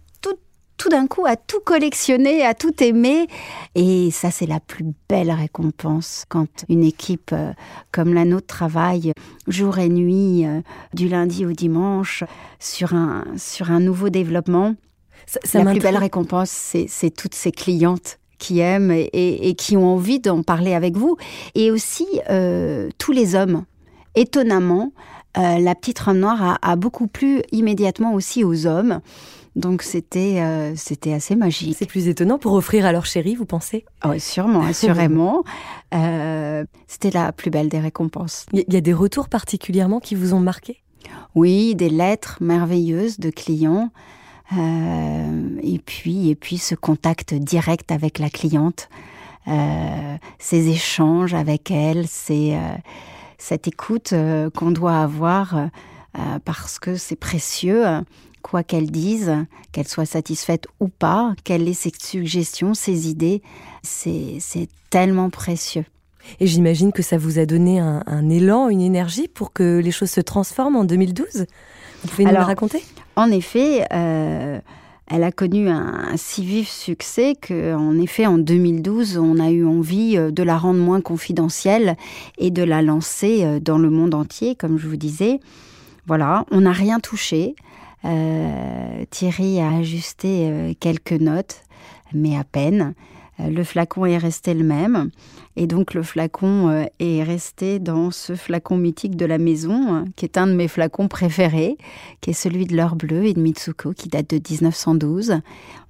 tout 0.78 0.90
d'un 0.90 1.08
coup 1.08 1.26
à 1.26 1.36
tout 1.36 1.60
collectionner, 1.62 2.44
à 2.46 2.54
tout 2.54 2.84
aimer. 2.84 3.28
Et 3.76 4.12
ça, 4.12 4.32
c'est 4.32 4.46
la 4.46 4.60
plus 4.60 4.86
belle 5.08 5.32
récompense 5.32 6.26
quand 6.28 6.66
une 6.70 6.84
équipe 6.84 7.32
euh, 7.32 7.54
comme 7.92 8.14
la 8.14 8.26
nôtre 8.26 8.48
travaille 8.48 9.14
jour 9.48 9.78
et 9.78 9.90
nuit, 9.90 10.46
euh, 10.46 10.62
du 10.94 11.08
lundi 11.08 11.46
au 11.46 11.54
dimanche, 11.54 12.24
sur 12.60 12.94
un, 12.94 13.24
sur 13.38 13.72
un 13.72 13.80
nouveau 13.80 14.10
développement. 14.10 14.76
la 15.54 15.66
plus 15.66 15.80
belle 15.80 15.98
récompense, 15.98 16.50
c'est 16.88 17.16
toutes 17.16 17.36
ces 17.36 17.52
clientes 17.52 18.20
qui 18.38 18.60
aiment 18.60 18.92
et, 18.92 19.56
qui 19.58 19.78
ont 19.78 19.94
envie 19.94 20.20
d'en 20.20 20.44
parler 20.44 20.74
avec 20.74 20.98
vous. 20.98 21.16
Et 21.56 21.72
aussi 21.72 22.08
euh, 22.30 22.90
tous 22.98 23.14
les 23.14 23.36
hommes. 23.36 23.64
Étonnamment, 24.16 24.92
la 25.36 25.76
petite 25.76 26.00
robe 26.00 26.18
noire 26.18 26.44
a, 26.62 26.72
a 26.72 26.76
beaucoup 26.76 27.08
plu 27.08 27.42
immédiatement 27.52 28.14
aussi 28.14 28.44
aux 28.44 28.68
hommes. 28.68 29.02
Donc 29.56 29.84
c'était 29.84 30.42
euh, 30.42 30.74
c'était 30.76 31.14
assez 31.14 31.36
magique. 31.36 31.76
C'est 31.78 31.86
plus 31.86 32.08
étonnant 32.08 32.40
pour 32.40 32.54
offrir 32.54 32.86
à 32.86 32.92
leur 32.92 33.06
chéri, 33.06 33.36
vous 33.36 33.46
pensez? 33.46 33.86
Oui, 34.04 34.20
sûrement, 34.20 34.62
assurément. 34.62 35.44
euh, 35.94 36.66
c'était 36.88 37.12
la 37.12 37.32
plus 37.32 37.52
belle 37.52 37.70
des 37.70 37.80
récompenses. 37.80 38.48
Il 38.52 38.64
y 38.68 38.78
a 38.78 38.82
des 38.82 38.94
retours 38.94 39.30
particulièrement 39.30 40.00
qui 40.00 40.16
vous 40.16 40.34
ont 40.34 40.40
marqué? 40.40 40.82
Oui, 41.36 41.76
des 41.76 41.90
lettres 41.90 42.38
merveilleuses 42.42 43.20
de 43.20 43.30
clients. 43.30 43.92
Euh, 44.58 45.60
et 45.62 45.80
puis 45.80 46.30
et 46.30 46.36
puis 46.36 46.58
ce 46.58 46.76
contact 46.76 47.34
direct 47.34 47.92
avec 47.92 48.20
la 48.20 48.30
cliente, 48.30 48.90
euh, 49.48 50.18
ces 50.40 50.70
échanges 50.70 51.34
avec 51.34 51.70
elle, 51.70 52.08
c'est 52.08 52.58
cette 53.44 53.68
écoute 53.68 54.14
qu'on 54.56 54.72
doit 54.72 55.00
avoir 55.00 55.70
parce 56.46 56.80
que 56.80 56.96
c'est 56.96 57.18
précieux 57.18 57.84
quoi 58.44 58.62
qu'elle 58.62 58.92
dise, 58.92 59.34
qu'elle 59.72 59.88
soit 59.88 60.06
satisfaite 60.06 60.68
ou 60.80 60.88
pas, 60.88 61.34
quelle 61.44 61.68
est 61.68 61.74
ses 61.74 61.92
suggestions, 62.00 62.76
ses 62.76 63.10
idées, 63.10 63.42
c'est 63.82 64.68
tellement 64.92 65.32
précieux. 65.32 65.86
Et 66.40 66.48
j'imagine 66.48 66.92
que 66.92 67.02
ça 67.02 67.18
vous 67.18 67.40
a 67.40 67.46
donné 67.46 67.80
un, 67.80 68.30
élan, 68.30 68.70
une 68.70 68.82
énergie 68.82 69.28
pour 69.28 69.52
que 69.52 69.80
les 69.80 69.92
choses 69.92 70.12
se 70.12 70.22
transforment 70.22 70.78
en 70.78 70.84
2012. 70.84 71.46
Vous 72.04 72.08
pouvez 72.08 72.26
nous 72.26 72.32
le 72.32 72.38
raconter? 72.38 72.84
En 73.16 73.30
effet, 73.32 73.86
euh, 73.92 74.60
elle 75.08 75.24
a 75.24 75.32
connu 75.32 75.70
un, 75.70 76.16
si 76.16 76.46
vif 76.46 76.70
succès 76.70 77.36
qu'en 77.36 78.00
effet, 78.00 78.26
en 78.26 78.38
2012, 78.38 79.18
on 79.18 79.38
a 79.38 79.52
eu 79.52 79.66
envie 79.66 80.18
euh, 80.18 80.32
de 80.32 80.44
la 80.44 80.58
rendre 80.58 80.80
moins 80.80 81.02
confidentielle 81.02 81.98
et 82.38 82.52
de 82.52 82.64
la 82.64 82.82
lancer 82.82 83.44
euh, 83.44 83.60
dans 83.60 83.78
le 83.78 83.90
monde 83.90 84.16
entier, 84.16 84.56
comme 84.56 84.78
je 84.78 84.88
vous 84.88 84.96
disais. 84.96 85.40
Voilà, 86.08 86.46
on 86.52 86.62
n'a 86.62 86.72
rien 86.72 87.00
touché. 87.00 87.56
Euh, 88.06 89.06
Thierry 89.10 89.60
a 89.60 89.72
ajusté 89.78 90.76
quelques 90.80 91.14
notes, 91.14 91.62
mais 92.14 92.38
à 92.38 92.44
peine. 92.44 92.94
Le 93.50 93.64
flacon 93.64 94.06
est 94.06 94.18
resté 94.18 94.54
le 94.54 94.64
même. 94.64 95.10
Et 95.56 95.68
donc 95.68 95.94
le 95.94 96.02
flacon 96.02 96.88
est 97.00 97.24
resté 97.24 97.80
dans 97.80 98.10
ce 98.10 98.36
flacon 98.36 98.78
mythique 98.78 99.16
de 99.16 99.26
la 99.26 99.38
maison, 99.38 99.94
hein, 99.94 100.06
qui 100.16 100.26
est 100.26 100.38
un 100.38 100.48
de 100.48 100.54
mes 100.54 100.68
flacons 100.68 101.08
préférés, 101.08 101.78
qui 102.22 102.32
est 102.32 102.34
celui 102.34 102.66
de 102.66 102.76
l'or 102.76 102.96
bleu 102.96 103.26
et 103.26 103.34
de 103.34 103.40
Mitsuko, 103.40 103.94
qui 103.94 104.10
date 104.10 104.32
de 104.32 104.38
1912. 104.38 105.42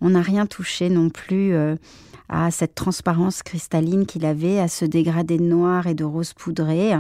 On 0.02 0.10
n'a 0.10 0.22
rien 0.22 0.46
touché 0.46 0.90
non 0.90 1.10
plus 1.10 1.54
à 2.30 2.52
cette 2.52 2.76
transparence 2.76 3.44
cristalline 3.44 4.06
qu'il 4.06 4.26
avait, 4.26 4.60
à 4.60 4.68
ce 4.68 4.86
dégradé 4.86 5.38
de 5.38 5.44
noir 5.44 5.88
et 5.88 5.94
de 5.94 6.04
rose 6.04 6.34
poudré, 6.34 6.94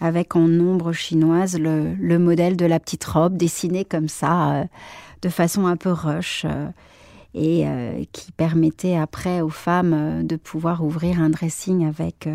avec 0.00 0.36
en 0.36 0.44
ombre 0.44 0.92
chinoise 0.92 1.58
le, 1.58 2.18
modèle 2.18 2.56
de 2.56 2.66
la 2.66 2.80
petite 2.80 3.04
robe 3.04 3.36
dessinée 3.36 3.84
comme 3.84 4.08
ça, 4.08 4.52
euh, 4.52 4.64
de 5.22 5.28
façon 5.28 5.66
un 5.66 5.76
peu 5.76 5.90
rush, 5.90 6.44
euh, 6.44 6.68
et 7.34 7.66
euh, 7.66 8.04
qui 8.12 8.32
permettait 8.32 8.96
après 8.96 9.40
aux 9.40 9.50
femmes 9.50 10.26
de 10.26 10.36
pouvoir 10.36 10.84
ouvrir 10.84 11.20
un 11.20 11.30
dressing 11.30 11.86
avec 11.86 12.28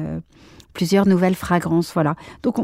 plusieurs 0.73 1.07
nouvelles 1.07 1.35
fragrances. 1.35 1.93
Voilà. 1.93 2.15
Donc 2.43 2.57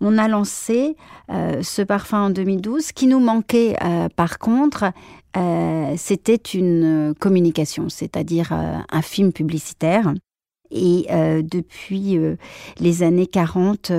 on, 0.00 0.18
a 0.18 0.28
lancé 0.28 0.96
ce 1.28 1.82
parfum 1.82 2.26
en 2.26 2.30
2012. 2.30 2.92
qui 2.92 3.06
nous 3.06 3.20
manquait 3.20 3.76
par 4.16 4.38
contre, 4.38 4.92
euh, 5.36 5.94
c'était 5.96 6.36
une 6.36 7.14
communication, 7.18 7.88
c'est-à-dire 7.88 8.52
euh, 8.52 8.78
un 8.90 9.02
film 9.02 9.32
publicitaire. 9.32 10.12
Et 10.72 11.06
euh, 11.10 11.42
depuis 11.42 12.18
les 12.80 13.02
années 13.02 13.26
40, 13.26 13.92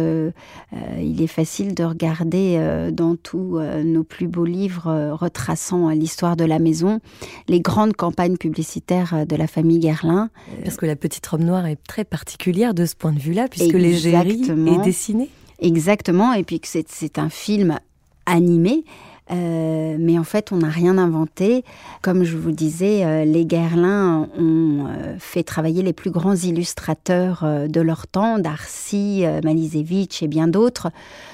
il 0.99 1.21
est 1.21 1.27
facile 1.27 1.75
de 1.75 1.83
regarder 1.83 2.89
dans 2.91 3.15
tous 3.15 3.59
nos 3.59 4.03
plus 4.03 4.27
beaux 4.27 4.45
livres 4.45 5.11
retraçant 5.13 5.89
l'histoire 5.89 6.35
de 6.35 6.45
la 6.45 6.59
maison 6.59 6.99
les 7.47 7.59
grandes 7.59 7.93
campagnes 7.93 8.37
publicitaires 8.37 9.25
de 9.27 9.35
la 9.35 9.47
famille 9.47 9.79
Guerlain. 9.79 10.29
Parce 10.63 10.77
que 10.77 10.85
la 10.85 10.95
petite 10.95 11.25
robe 11.27 11.41
noire 11.41 11.65
est 11.65 11.79
très 11.87 12.03
particulière 12.03 12.73
de 12.73 12.85
ce 12.85 12.95
point 12.95 13.11
de 13.11 13.19
vue-là, 13.19 13.47
puisque 13.47 13.73
l'égérie 13.73 14.43
est 14.49 14.83
dessinée. 14.83 15.29
Exactement, 15.59 16.33
et 16.33 16.43
puis 16.43 16.59
que 16.59 16.67
c'est 16.67 17.19
un 17.19 17.29
film 17.29 17.79
animé 18.25 18.83
euh, 19.31 19.95
mais 19.99 20.19
en 20.19 20.23
fait, 20.23 20.51
on 20.51 20.57
n'a 20.57 20.69
rien 20.69 20.97
inventé. 20.97 21.63
Comme 22.01 22.23
je 22.23 22.37
vous 22.37 22.51
disais, 22.51 23.05
euh, 23.05 23.25
les 23.25 23.45
Guerlain 23.45 24.27
ont 24.37 24.87
euh, 24.87 25.15
fait 25.19 25.43
travailler 25.43 25.81
les 25.81 25.93
plus 25.93 26.11
grands 26.11 26.35
illustrateurs 26.35 27.45
de 27.67 27.81
leur 27.81 28.07
temps, 28.07 28.39
Darcy, 28.39 29.23
Malizevich 29.43 30.21
et 30.21 30.27
bien 30.27 30.47
d'autres, 30.47 30.89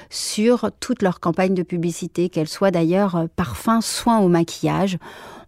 sur 0.08 0.70
toute 0.80 1.02
leur 1.02 1.20
campagne 1.20 1.54
de 1.54 1.62
publicité, 1.62 2.28
qu'elle 2.28 2.48
soit 2.48 2.70
d'ailleurs 2.70 3.26
parfum, 3.36 3.80
soin 3.80 4.18
au 4.18 4.28
maquillage. 4.28 4.98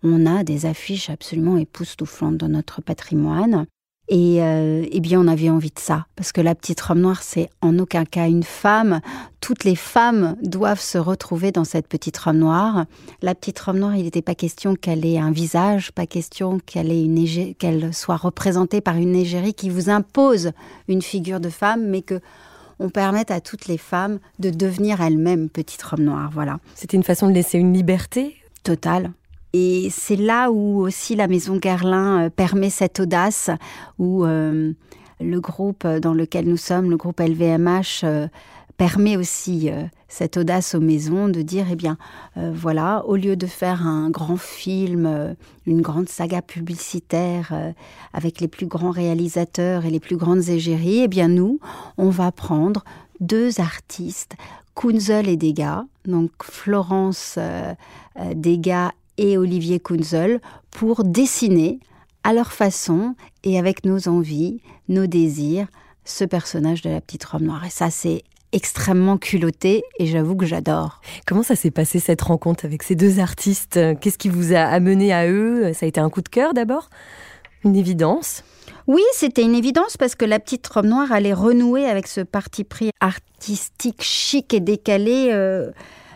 On 0.03 0.27
a 0.27 0.43
des 0.43 0.67
affiches 0.67 1.11
absolument 1.11 1.57
époustouflantes 1.57 2.37
dans 2.37 2.49
notre 2.49 2.83
patrimoine. 2.83 3.67
Et 4.15 4.43
euh, 4.43 4.85
eh 4.93 5.01
bien, 5.01 5.19
on 5.19 5.27
avait 5.27 5.49
envie 5.49 5.71
de 5.71 5.79
ça, 5.79 6.05
parce 6.17 6.33
que 6.33 6.43
la 6.43 6.55
petite 6.55 6.83
robe 6.83 6.99
noire, 6.99 7.23
c'est 7.23 7.49
en 7.63 7.79
aucun 7.79 8.05
cas 8.05 8.29
une 8.29 8.43
femme. 8.43 9.01
Toutes 9.41 9.65
les 9.65 9.75
femmes 9.75 10.37
doivent 10.43 10.83
se 10.83 10.99
retrouver 10.99 11.51
dans 11.51 11.65
cette 11.65 11.89
petite 11.89 12.19
robe 12.19 12.37
noire. 12.37 12.85
La 13.23 13.35
petite 13.35 13.59
robe 13.59 13.77
noire, 13.77 13.97
il 13.97 14.03
n'était 14.03 14.21
pas 14.21 14.35
question 14.35 14.75
qu'elle 14.75 15.07
ait 15.07 15.17
un 15.19 15.31
visage, 15.31 15.93
pas 15.93 16.05
question 16.05 16.59
qu'elle 16.59 16.93
ait 16.93 17.03
une 17.03 17.55
qu'elle 17.55 17.95
soit 17.95 18.19
représentée 18.19 18.83
par 18.83 18.97
une 18.97 19.17
égérie 19.17 19.55
qui 19.55 19.71
vous 19.71 19.89
impose 19.89 20.53
une 20.89 21.01
figure 21.01 21.41
de 21.41 21.49
femme, 21.49 21.87
mais 21.87 22.03
que 22.03 22.21
on 22.81 22.91
permette 22.91 23.31
à 23.31 23.41
toutes 23.41 23.67
les 23.67 23.79
femmes 23.79 24.19
de 24.39 24.51
devenir 24.51 25.01
elles-mêmes 25.01 25.49
petite 25.49 25.83
robe 25.83 26.01
noire. 26.01 26.29
Voilà. 26.35 26.59
C'était 26.75 26.99
une 26.99 27.03
façon 27.03 27.29
de 27.29 27.33
laisser 27.33 27.57
une 27.57 27.73
liberté? 27.73 28.37
Totale. 28.63 29.13
Et 29.53 29.89
c'est 29.91 30.17
là 30.17 30.51
où 30.51 30.81
aussi 30.81 31.15
la 31.15 31.29
maison 31.29 31.57
Guerlain 31.57 32.25
euh, 32.25 32.31
permet 32.31 32.71
cette 32.71 33.01
audace, 33.01 33.51
où 33.99 34.25
euh, 34.25 34.73
le 35.21 35.41
groupe 35.41 35.87
dans 35.87 36.15
lequel 36.15 36.49
nous 36.49 36.57
sommes, 36.57 36.91
le 36.91 36.97
groupe 36.97 37.21
LVMH, 37.21 38.05
euh, 38.05 38.29
permet 38.79 39.17
aussi 39.17 39.71
cette 40.09 40.37
audace 40.37 40.75
aux 40.75 40.81
maisons 40.81 41.29
de 41.29 41.41
dire, 41.43 41.67
eh 41.71 41.77
bien, 41.77 41.99
voilà, 42.35 43.05
au 43.07 43.15
lieu 43.15 43.37
de 43.37 43.47
faire 43.47 43.87
un 43.87 44.11
grand 44.11 44.39
film, 44.39 45.37
une 45.67 45.83
grande 45.83 46.09
saga 46.09 46.43
publicitaire 46.43 47.53
avec 48.13 48.41
les 48.41 48.49
plus 48.49 48.67
grands 48.67 48.91
réalisateurs 48.91 49.85
et 49.85 49.91
les 49.91 50.01
plus 50.01 50.17
grandes 50.17 50.49
égéries, 50.49 51.03
eh 51.03 51.09
bien, 51.09 51.29
nous, 51.29 51.61
on 51.97 52.09
va 52.09 52.33
prendre 52.33 52.83
deux 53.21 53.61
artistes, 53.61 54.35
Kunzel 54.75 55.29
et 55.29 55.37
Degas, 55.37 55.85
donc 56.05 56.33
Florence 56.43 57.39
Degas 58.35 58.91
et 59.19 59.39
Olivier 59.39 59.81
Kunzel 59.81 60.41
pour 60.71 61.05
dessiner 61.05 61.81
à 62.25 62.33
leur 62.33 62.53
façon 62.53 63.15
et 63.45 63.59
avec 63.59 63.85
nos 63.85 64.09
envies, 64.09 64.61
nos 64.89 65.07
désirs, 65.07 65.67
ce 66.05 66.25
personnage 66.25 66.83
de 66.83 66.91
la 66.91 67.01
petite 67.01 67.25
robe 67.25 67.43
noire. 67.43 67.65
Et 67.65 67.71
ça, 67.71 67.91
c'est 67.91 68.23
extrêmement 68.53 69.17
culotté 69.17 69.83
et 69.99 70.07
j'avoue 70.07 70.37
que 70.37 70.47
j'adore. 70.47 71.01
Comment 71.27 71.43
ça 71.43 71.57
s'est 71.57 71.71
passé 71.71 71.99
cette 72.01 72.23
rencontre 72.23 72.65
avec 72.65 72.83
ces 72.83 72.95
deux 72.95 73.19
artistes? 73.19 73.81
Qu'est-ce 74.01 74.19
qui 74.19 74.29
vous 74.29 74.53
a 74.53 74.61
amené 74.61 75.13
à 75.13 75.27
eux? 75.27 75.73
Ça 75.73 75.87
a 75.87 75.89
été 75.89 76.01
un 76.01 76.11
coup 76.11 76.23
de 76.23 76.29
cœur 76.29 76.53
d'abord? 76.55 76.91
Une 77.65 77.77
évidence? 77.77 78.45
Oui, 78.87 79.03
c'était 79.15 79.43
une 79.43 79.55
évidence 79.55 79.97
parce 79.97 80.15
que 80.15 80.25
la 80.25 80.41
petite 80.41 80.67
robe 80.67 80.87
noire 80.87 81.13
allait 81.13 81.33
renouer 81.33 81.87
avec 81.87 82.07
ce 82.09 82.21
parti 82.21 82.65
pris 82.65 82.91
artistique, 83.01 84.03
chic 84.03 84.53
et 84.53 84.61
décalé 84.61 85.31
euh, 85.31 85.71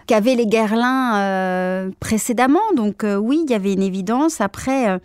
qu'avaient 0.07 0.35
les 0.35 0.47
Guerlains 0.47 1.17
euh, 1.17 1.91
précédemment. 2.01 2.61
Donc 2.77 3.05
euh, 3.05 3.17
oui, 3.17 3.43
il 3.45 3.51
y 3.51 3.55
avait 3.55 3.73
une 3.73 3.83
évidence. 3.83 4.41
Après, 4.41 4.89
euh, 4.89 4.99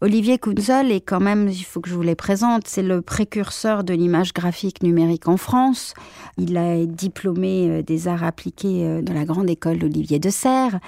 Olivier 0.00 0.38
Kunzel 0.38 0.92
est 0.92 1.00
quand 1.00 1.20
même, 1.20 1.48
il 1.48 1.64
faut 1.64 1.80
que 1.80 1.88
je 1.88 1.94
vous 1.94 2.02
les 2.02 2.14
présente, 2.14 2.66
c'est 2.66 2.82
le 2.82 3.00
précurseur 3.00 3.82
de 3.82 3.94
l'image 3.94 4.34
graphique 4.34 4.82
numérique 4.82 5.26
en 5.26 5.38
France. 5.38 5.94
Il 6.36 6.58
a 6.58 6.84
diplômé 6.84 7.82
des 7.82 8.06
arts 8.06 8.22
appliqués 8.22 9.00
de 9.00 9.12
la 9.14 9.24
grande 9.24 9.48
école 9.48 9.78
d'Olivier 9.78 10.18
de 10.18 10.28
Serres. 10.28 10.80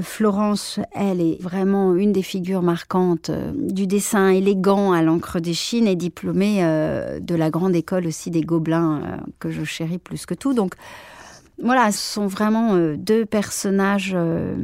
Florence, 0.00 0.80
elle, 0.94 1.20
est 1.20 1.36
vraiment 1.42 1.94
une 1.94 2.12
des 2.12 2.22
figures 2.22 2.62
marquantes 2.62 3.30
du 3.54 3.86
dessin 3.86 4.30
élégant 4.30 4.92
à 4.92 5.02
l'encre 5.02 5.38
des 5.38 5.52
Chines 5.52 5.86
et 5.86 5.96
diplômée 5.96 6.62
de 7.20 7.34
la 7.34 7.50
grande 7.50 7.76
école 7.76 8.06
aussi 8.06 8.30
des 8.30 8.40
Gobelins 8.40 9.20
que 9.38 9.50
je 9.50 9.64
chéris 9.64 9.98
plus 9.98 10.24
que 10.24 10.32
tout. 10.32 10.54
Donc, 10.54 10.72
voilà, 11.62 11.90
ce 11.90 11.98
sont 11.98 12.26
vraiment 12.26 12.74
euh, 12.74 12.96
deux 12.98 13.24
personnages 13.24 14.12
euh, 14.14 14.54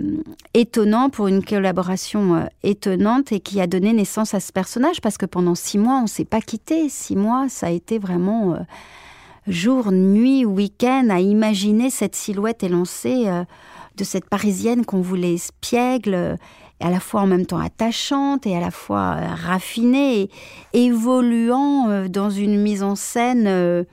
étonnants 0.52 1.08
pour 1.08 1.26
une 1.26 1.42
collaboration 1.42 2.34
euh, 2.34 2.44
étonnante 2.62 3.32
et 3.32 3.40
qui 3.40 3.62
a 3.62 3.66
donné 3.66 3.94
naissance 3.94 4.34
à 4.34 4.40
ce 4.40 4.52
personnage 4.52 5.00
parce 5.00 5.16
que 5.16 5.24
pendant 5.24 5.54
six 5.54 5.78
mois, 5.78 5.98
on 5.98 6.02
ne 6.02 6.06
s'est 6.06 6.26
pas 6.26 6.42
quitté. 6.42 6.90
Six 6.90 7.16
mois, 7.16 7.46
ça 7.48 7.68
a 7.68 7.70
été 7.70 7.98
vraiment 7.98 8.58
jour, 9.46 9.90
nuit, 9.90 10.44
week-end 10.44 11.08
à 11.10 11.20
imaginer 11.20 11.88
cette 11.88 12.14
silhouette 12.14 12.62
élancée 12.62 13.26
de 13.96 14.04
cette 14.04 14.28
Parisienne 14.28 14.84
qu'on 14.84 15.00
voulait 15.00 15.34
espiègle 15.34 16.36
à 16.78 16.90
la 16.90 17.00
fois 17.00 17.22
en 17.22 17.26
même 17.26 17.46
temps 17.46 17.58
attachante 17.58 18.46
et 18.46 18.54
à 18.54 18.60
la 18.60 18.70
fois 18.70 19.14
raffinée, 19.14 20.22
et 20.22 20.30
évoluant 20.74 22.06
dans 22.08 22.30
une 22.30 22.60
mise 22.60 22.82
en 22.82 22.96
scène 22.96 23.84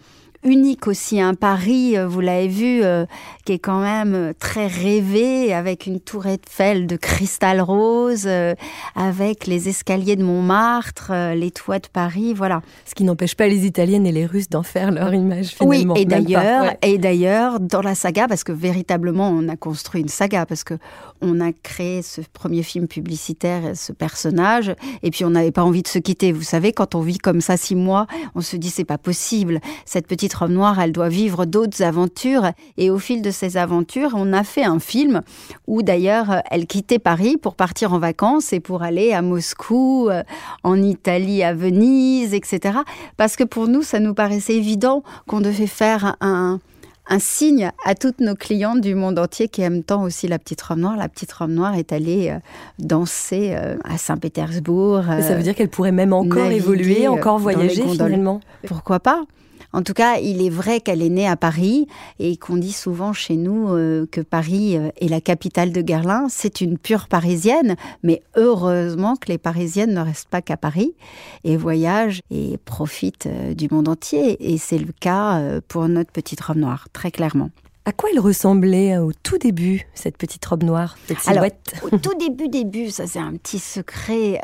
unique 0.43 0.87
aussi. 0.87 1.19
Un 1.19 1.33
Paris, 1.33 1.97
euh, 1.97 2.07
vous 2.07 2.21
l'avez 2.21 2.47
vu, 2.47 2.83
euh, 2.83 3.05
qui 3.45 3.53
est 3.53 3.59
quand 3.59 3.81
même 3.81 4.13
euh, 4.13 4.33
très 4.37 4.67
rêvé, 4.67 5.53
avec 5.53 5.85
une 5.85 5.99
tour 5.99 6.25
Eiffel 6.27 6.87
de 6.87 6.95
cristal 6.95 7.61
rose, 7.61 8.27
avec 8.95 9.47
les 9.47 9.69
escaliers 9.69 10.15
de 10.15 10.23
Montmartre, 10.23 11.11
les 11.35 11.51
toits 11.51 11.79
de 11.79 11.87
Paris, 11.87 12.33
voilà. 12.33 12.61
Ce 12.85 12.95
qui 12.95 13.03
n'empêche 13.03 13.35
pas 13.35 13.47
les 13.47 13.65
Italiennes 13.65 14.05
et 14.05 14.11
les 14.11 14.25
Russes 14.25 14.49
d'en 14.49 14.63
faire 14.63 14.91
leur 14.91 15.13
image 15.13 15.47
finalement. 15.47 15.93
Oui, 15.93 16.01
et 16.01 16.05
d'ailleurs, 16.05 16.73
et 16.81 16.97
d'ailleurs, 16.97 17.59
dans 17.59 17.81
la 17.81 17.95
saga, 17.95 18.27
parce 18.27 18.43
que 18.43 18.51
véritablement, 18.51 19.29
on 19.29 19.47
a 19.49 19.55
construit 19.55 20.01
une 20.01 20.09
saga, 20.09 20.45
parce 20.45 20.63
que 20.63 20.75
on 21.21 21.41
a 21.41 21.51
créé 21.51 22.01
ce 22.01 22.21
premier 22.33 22.63
film 22.63 22.87
publicitaire, 22.87 23.75
ce 23.75 23.91
personnage, 23.91 24.73
et 25.03 25.11
puis 25.11 25.25
on 25.25 25.31
n'avait 25.31 25.51
pas 25.51 25.63
envie 25.63 25.83
de 25.83 25.87
se 25.87 25.99
quitter. 25.99 26.31
Vous 26.31 26.43
savez, 26.43 26.71
quand 26.71 26.95
on 26.95 27.01
vit 27.01 27.17
comme 27.17 27.41
ça 27.41 27.57
six 27.57 27.75
mois, 27.75 28.07
on 28.35 28.41
se 28.41 28.55
dit 28.55 28.69
c'est 28.69 28.85
pas 28.85 28.97
possible. 28.97 29.59
Cette 29.85 30.07
petite 30.07 30.28
robe 30.33 30.51
noire, 30.51 30.79
elle 30.79 30.91
doit 30.91 31.09
vivre 31.09 31.45
d'autres 31.45 31.81
aventures. 31.83 32.51
Et 32.77 32.89
au 32.89 32.97
fil 32.97 33.21
de 33.21 33.31
ces 33.31 33.57
aventures, 33.57 34.11
on 34.15 34.33
a 34.33 34.43
fait 34.43 34.63
un 34.63 34.79
film 34.79 35.21
où 35.67 35.81
d'ailleurs 35.83 36.41
elle 36.49 36.67
quittait 36.67 36.99
Paris 36.99 37.37
pour 37.37 37.55
partir 37.55 37.93
en 37.93 37.99
vacances 37.99 38.53
et 38.53 38.59
pour 38.59 38.83
aller 38.83 39.13
à 39.13 39.21
Moscou, 39.21 40.09
euh, 40.09 40.23
en 40.63 40.81
Italie, 40.81 41.43
à 41.43 41.53
Venise, 41.53 42.33
etc. 42.33 42.79
Parce 43.17 43.35
que 43.35 43.43
pour 43.43 43.67
nous, 43.67 43.83
ça 43.83 43.99
nous 43.99 44.13
paraissait 44.13 44.55
évident 44.55 45.03
qu'on 45.27 45.41
devait 45.41 45.67
faire 45.67 46.15
un, 46.21 46.59
un 47.09 47.19
signe 47.19 47.71
à 47.83 47.95
toutes 47.95 48.21
nos 48.21 48.35
clientes 48.35 48.81
du 48.81 48.95
monde 48.95 49.17
entier 49.19 49.47
qui 49.47 49.61
aiment 49.61 49.83
tant 49.83 50.03
aussi 50.03 50.27
la 50.27 50.39
petite 50.39 50.61
robe 50.61 50.79
noire. 50.79 50.95
La 50.95 51.09
petite 51.09 51.31
robe 51.33 51.49
noire 51.49 51.75
est 51.75 51.91
allée 51.91 52.29
euh, 52.29 52.39
danser 52.77 53.53
euh, 53.53 53.77
à 53.83 53.97
Saint-Pétersbourg. 53.97 55.03
ça 55.21 55.35
veut 55.35 55.43
dire 55.43 55.55
qu'elle 55.55 55.69
pourrait 55.69 55.91
même 55.91 56.13
encore 56.13 56.51
évoluer, 56.51 57.07
encore 57.07 57.39
voyager 57.39 57.83
finalement? 57.87 58.39
Pourquoi 58.67 58.99
pas? 58.99 59.23
En 59.71 59.83
tout 59.83 59.93
cas, 59.93 60.17
il 60.17 60.41
est 60.41 60.49
vrai 60.49 60.81
qu'elle 60.81 61.01
est 61.01 61.09
née 61.09 61.27
à 61.27 61.35
Paris 61.35 61.87
et 62.17 62.37
qu'on 62.37 62.57
dit 62.57 62.73
souvent 62.73 63.13
chez 63.13 63.35
nous 63.35 63.69
euh, 63.69 64.07
que 64.11 64.21
Paris 64.21 64.77
euh, 64.77 64.89
est 64.99 65.07
la 65.07 65.21
capitale 65.21 65.71
de 65.71 65.81
Guerlain. 65.81 66.27
C'est 66.27 66.61
une 66.61 66.79
pure 66.79 67.07
parisienne, 67.07 67.75
mais 68.01 68.23
heureusement 68.35 69.15
que 69.15 69.27
les 69.27 69.37
parisiennes 69.37 69.93
ne 69.93 70.01
restent 70.01 70.29
pas 70.29 70.41
qu'à 70.41 70.57
Paris 70.57 70.95
et 71.43 71.55
voyagent 71.55 72.21
et 72.31 72.57
profitent 72.65 73.27
euh, 73.27 73.53
du 73.53 73.67
monde 73.69 73.87
entier. 73.87 74.51
Et 74.51 74.57
c'est 74.57 74.79
le 74.79 74.91
cas 74.99 75.39
pour 75.67 75.87
notre 75.87 76.11
petite 76.11 76.41
robe 76.41 76.57
noire, 76.57 76.87
très 76.91 77.11
clairement. 77.11 77.51
À 77.85 77.91
quoi 77.91 78.09
elle 78.11 78.19
ressemblait 78.19 78.97
au 78.97 79.11
tout 79.13 79.37
début, 79.37 79.87
cette 79.95 80.17
petite 80.17 80.45
robe 80.45 80.63
noire, 80.63 80.97
cette 81.07 81.19
silhouette? 81.19 81.75
Au 81.81 81.97
tout 81.97 82.13
début, 82.19 82.47
début, 82.47 82.91
ça 82.91 83.07
c'est 83.07 83.19
un 83.19 83.33
petit 83.33 83.59
secret. 83.59 84.39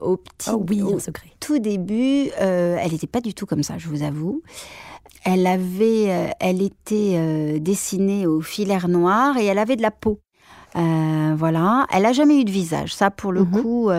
au 0.00 0.16
petit, 0.18 0.50
oh 0.52 0.64
oui, 0.68 0.82
un 0.82 0.98
secret. 0.98 1.28
Tout 1.40 1.58
début, 1.58 2.30
elle 2.36 2.92
n'était 2.92 3.06
pas 3.06 3.20
du 3.20 3.32
tout 3.32 3.46
comme 3.46 3.62
ça, 3.62 3.78
je 3.78 3.88
vous 3.88 4.02
avoue. 4.02 4.42
Elle 5.24 5.46
avait, 5.46 6.10
euh, 6.10 6.30
elle 6.40 6.62
était 6.62 7.14
euh, 7.16 7.58
dessinée 7.58 8.26
au 8.26 8.40
filaire 8.40 8.88
noir 8.88 9.36
et 9.36 9.44
elle 9.44 9.58
avait 9.58 9.76
de 9.76 9.82
la 9.82 9.90
peau. 9.90 10.20
Euh, 10.76 11.34
voilà, 11.36 11.86
elle 11.92 12.06
a 12.06 12.12
jamais 12.12 12.40
eu 12.40 12.44
de 12.44 12.50
visage. 12.50 12.94
Ça, 12.94 13.10
pour 13.10 13.32
le 13.32 13.44
mhm. 13.44 13.62
coup, 13.62 13.90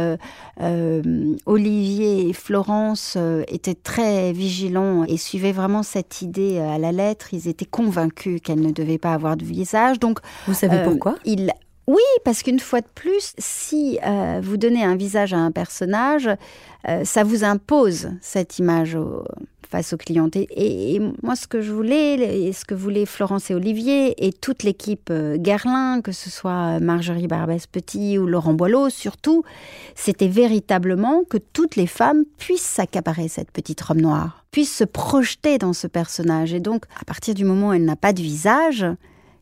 Olivier 1.45 2.29
et 2.29 2.33
Florence 2.33 3.17
étaient 3.47 3.75
très 3.75 4.31
vigilants 4.31 5.03
et 5.03 5.17
suivaient 5.17 5.51
vraiment 5.51 5.83
cette 5.83 6.21
idée 6.21 6.59
à 6.59 6.77
la 6.77 6.91
lettre. 6.91 7.33
Ils 7.33 7.47
étaient 7.47 7.65
convaincus 7.65 8.41
qu'elle 8.43 8.61
ne 8.61 8.71
devait 8.71 8.97
pas 8.97 9.13
avoir 9.13 9.37
de 9.37 9.45
visage. 9.45 9.99
Donc, 9.99 10.19
vous 10.47 10.53
savez 10.53 10.83
pourquoi? 10.83 11.15
oui, 11.87 12.03
parce 12.23 12.41
qu'une 12.43 12.59
fois 12.59 12.79
de 12.79 12.87
plus, 12.95 13.33
si 13.37 13.99
vous 14.41 14.57
donnez 14.57 14.83
un 14.83 14.95
visage 14.95 15.33
à 15.33 15.37
un 15.37 15.51
personnage, 15.51 16.29
ça 17.03 17.23
vous 17.23 17.43
impose 17.43 18.11
cette 18.21 18.59
image 18.59 18.97
face 19.71 19.93
aux 19.93 19.97
clientes. 19.97 20.35
Et, 20.35 20.99
moi, 21.23 21.35
ce 21.35 21.47
que 21.47 21.61
je 21.61 21.71
voulais, 21.71 22.15
et 22.15 22.53
ce 22.53 22.65
que 22.65 22.75
voulaient 22.75 23.05
Florence 23.05 23.49
et 23.49 23.55
Olivier, 23.55 24.25
et 24.25 24.33
toute 24.33 24.63
l'équipe 24.63 25.09
euh, 25.09 25.37
Guerlain, 25.37 26.01
que 26.01 26.11
ce 26.11 26.29
soit 26.29 26.79
Marjorie 26.79 27.27
Barbès-Petit 27.27 28.17
ou 28.17 28.27
Laurent 28.27 28.53
Boileau 28.53 28.89
surtout, 28.89 29.43
c'était 29.95 30.27
véritablement 30.27 31.23
que 31.23 31.37
toutes 31.37 31.75
les 31.75 31.87
femmes 31.87 32.23
puissent 32.37 32.61
s'accaparer 32.61 33.27
cette 33.27 33.51
petite 33.51 33.81
robe 33.81 34.01
noire, 34.01 34.45
puissent 34.51 34.75
se 34.75 34.83
projeter 34.83 35.57
dans 35.57 35.73
ce 35.73 35.87
personnage. 35.87 36.53
Et 36.53 36.59
donc, 36.59 36.85
à 36.99 37.05
partir 37.05 37.33
du 37.33 37.45
moment 37.45 37.69
où 37.69 37.73
elle 37.73 37.85
n'a 37.85 37.95
pas 37.95 38.13
de 38.13 38.21
visage, 38.21 38.85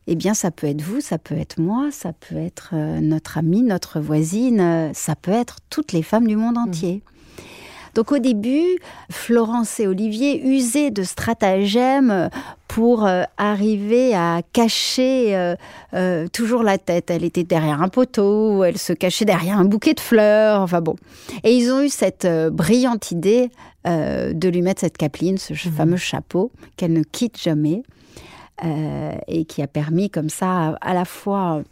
eh 0.06 0.16
bien, 0.16 0.34
ça 0.34 0.50
peut 0.50 0.66
être 0.66 0.82
vous, 0.82 1.00
ça 1.00 1.18
peut 1.18 1.36
être 1.36 1.60
moi, 1.60 1.90
ça 1.90 2.12
peut 2.12 2.36
être 2.36 2.70
euh, 2.72 3.00
notre 3.00 3.38
amie, 3.38 3.62
notre 3.62 4.00
voisine, 4.00 4.60
euh, 4.60 4.90
ça 4.94 5.14
peut 5.16 5.30
être 5.30 5.58
toutes 5.70 5.92
les 5.92 6.02
femmes 6.02 6.26
du 6.26 6.36
monde 6.36 6.56
mmh. 6.56 7.00
Donc 7.94 8.12
au 8.12 8.18
début, 8.18 8.78
Florence 9.10 9.80
et 9.80 9.86
Olivier 9.86 10.40
usaient 10.46 10.90
de 10.90 11.02
stratagèmes 11.02 12.30
pour 12.68 13.04
euh, 13.04 13.24
arriver 13.36 14.14
à 14.14 14.42
cacher 14.52 15.36
euh, 15.36 15.56
euh, 15.94 16.28
toujours 16.28 16.62
la 16.62 16.78
tête. 16.78 17.10
Elle 17.10 17.24
était 17.24 17.42
derrière 17.42 17.82
un 17.82 17.88
poteau, 17.88 18.62
elle 18.62 18.78
se 18.78 18.92
cachait 18.92 19.24
derrière 19.24 19.58
un 19.58 19.64
bouquet 19.64 19.94
de 19.94 20.00
fleurs, 20.00 20.60
enfin 20.60 20.80
bon. 20.80 20.94
Et 21.42 21.52
ils 21.52 21.72
ont 21.72 21.82
eu 21.82 21.88
cette 21.88 22.28
brillante 22.52 23.10
idée 23.10 23.50
de 23.86 24.48
lui 24.48 24.60
mettre 24.60 24.80
cette 24.80 24.98
capeline, 24.98 25.38
ce 25.38 25.54
mmh. 25.54 25.72
fameux 25.72 25.96
chapeau 25.96 26.52
qu'elle 26.76 26.92
ne 26.92 27.02
quitte 27.02 27.40
jamais. 27.40 27.82
Euh, 28.62 29.12
et 29.26 29.46
qui 29.46 29.62
a 29.62 29.66
permis 29.66 30.10
comme 30.10 30.28
ça 30.28 30.76
à, 30.82 30.92
la 30.92 31.06
fois 31.06 31.62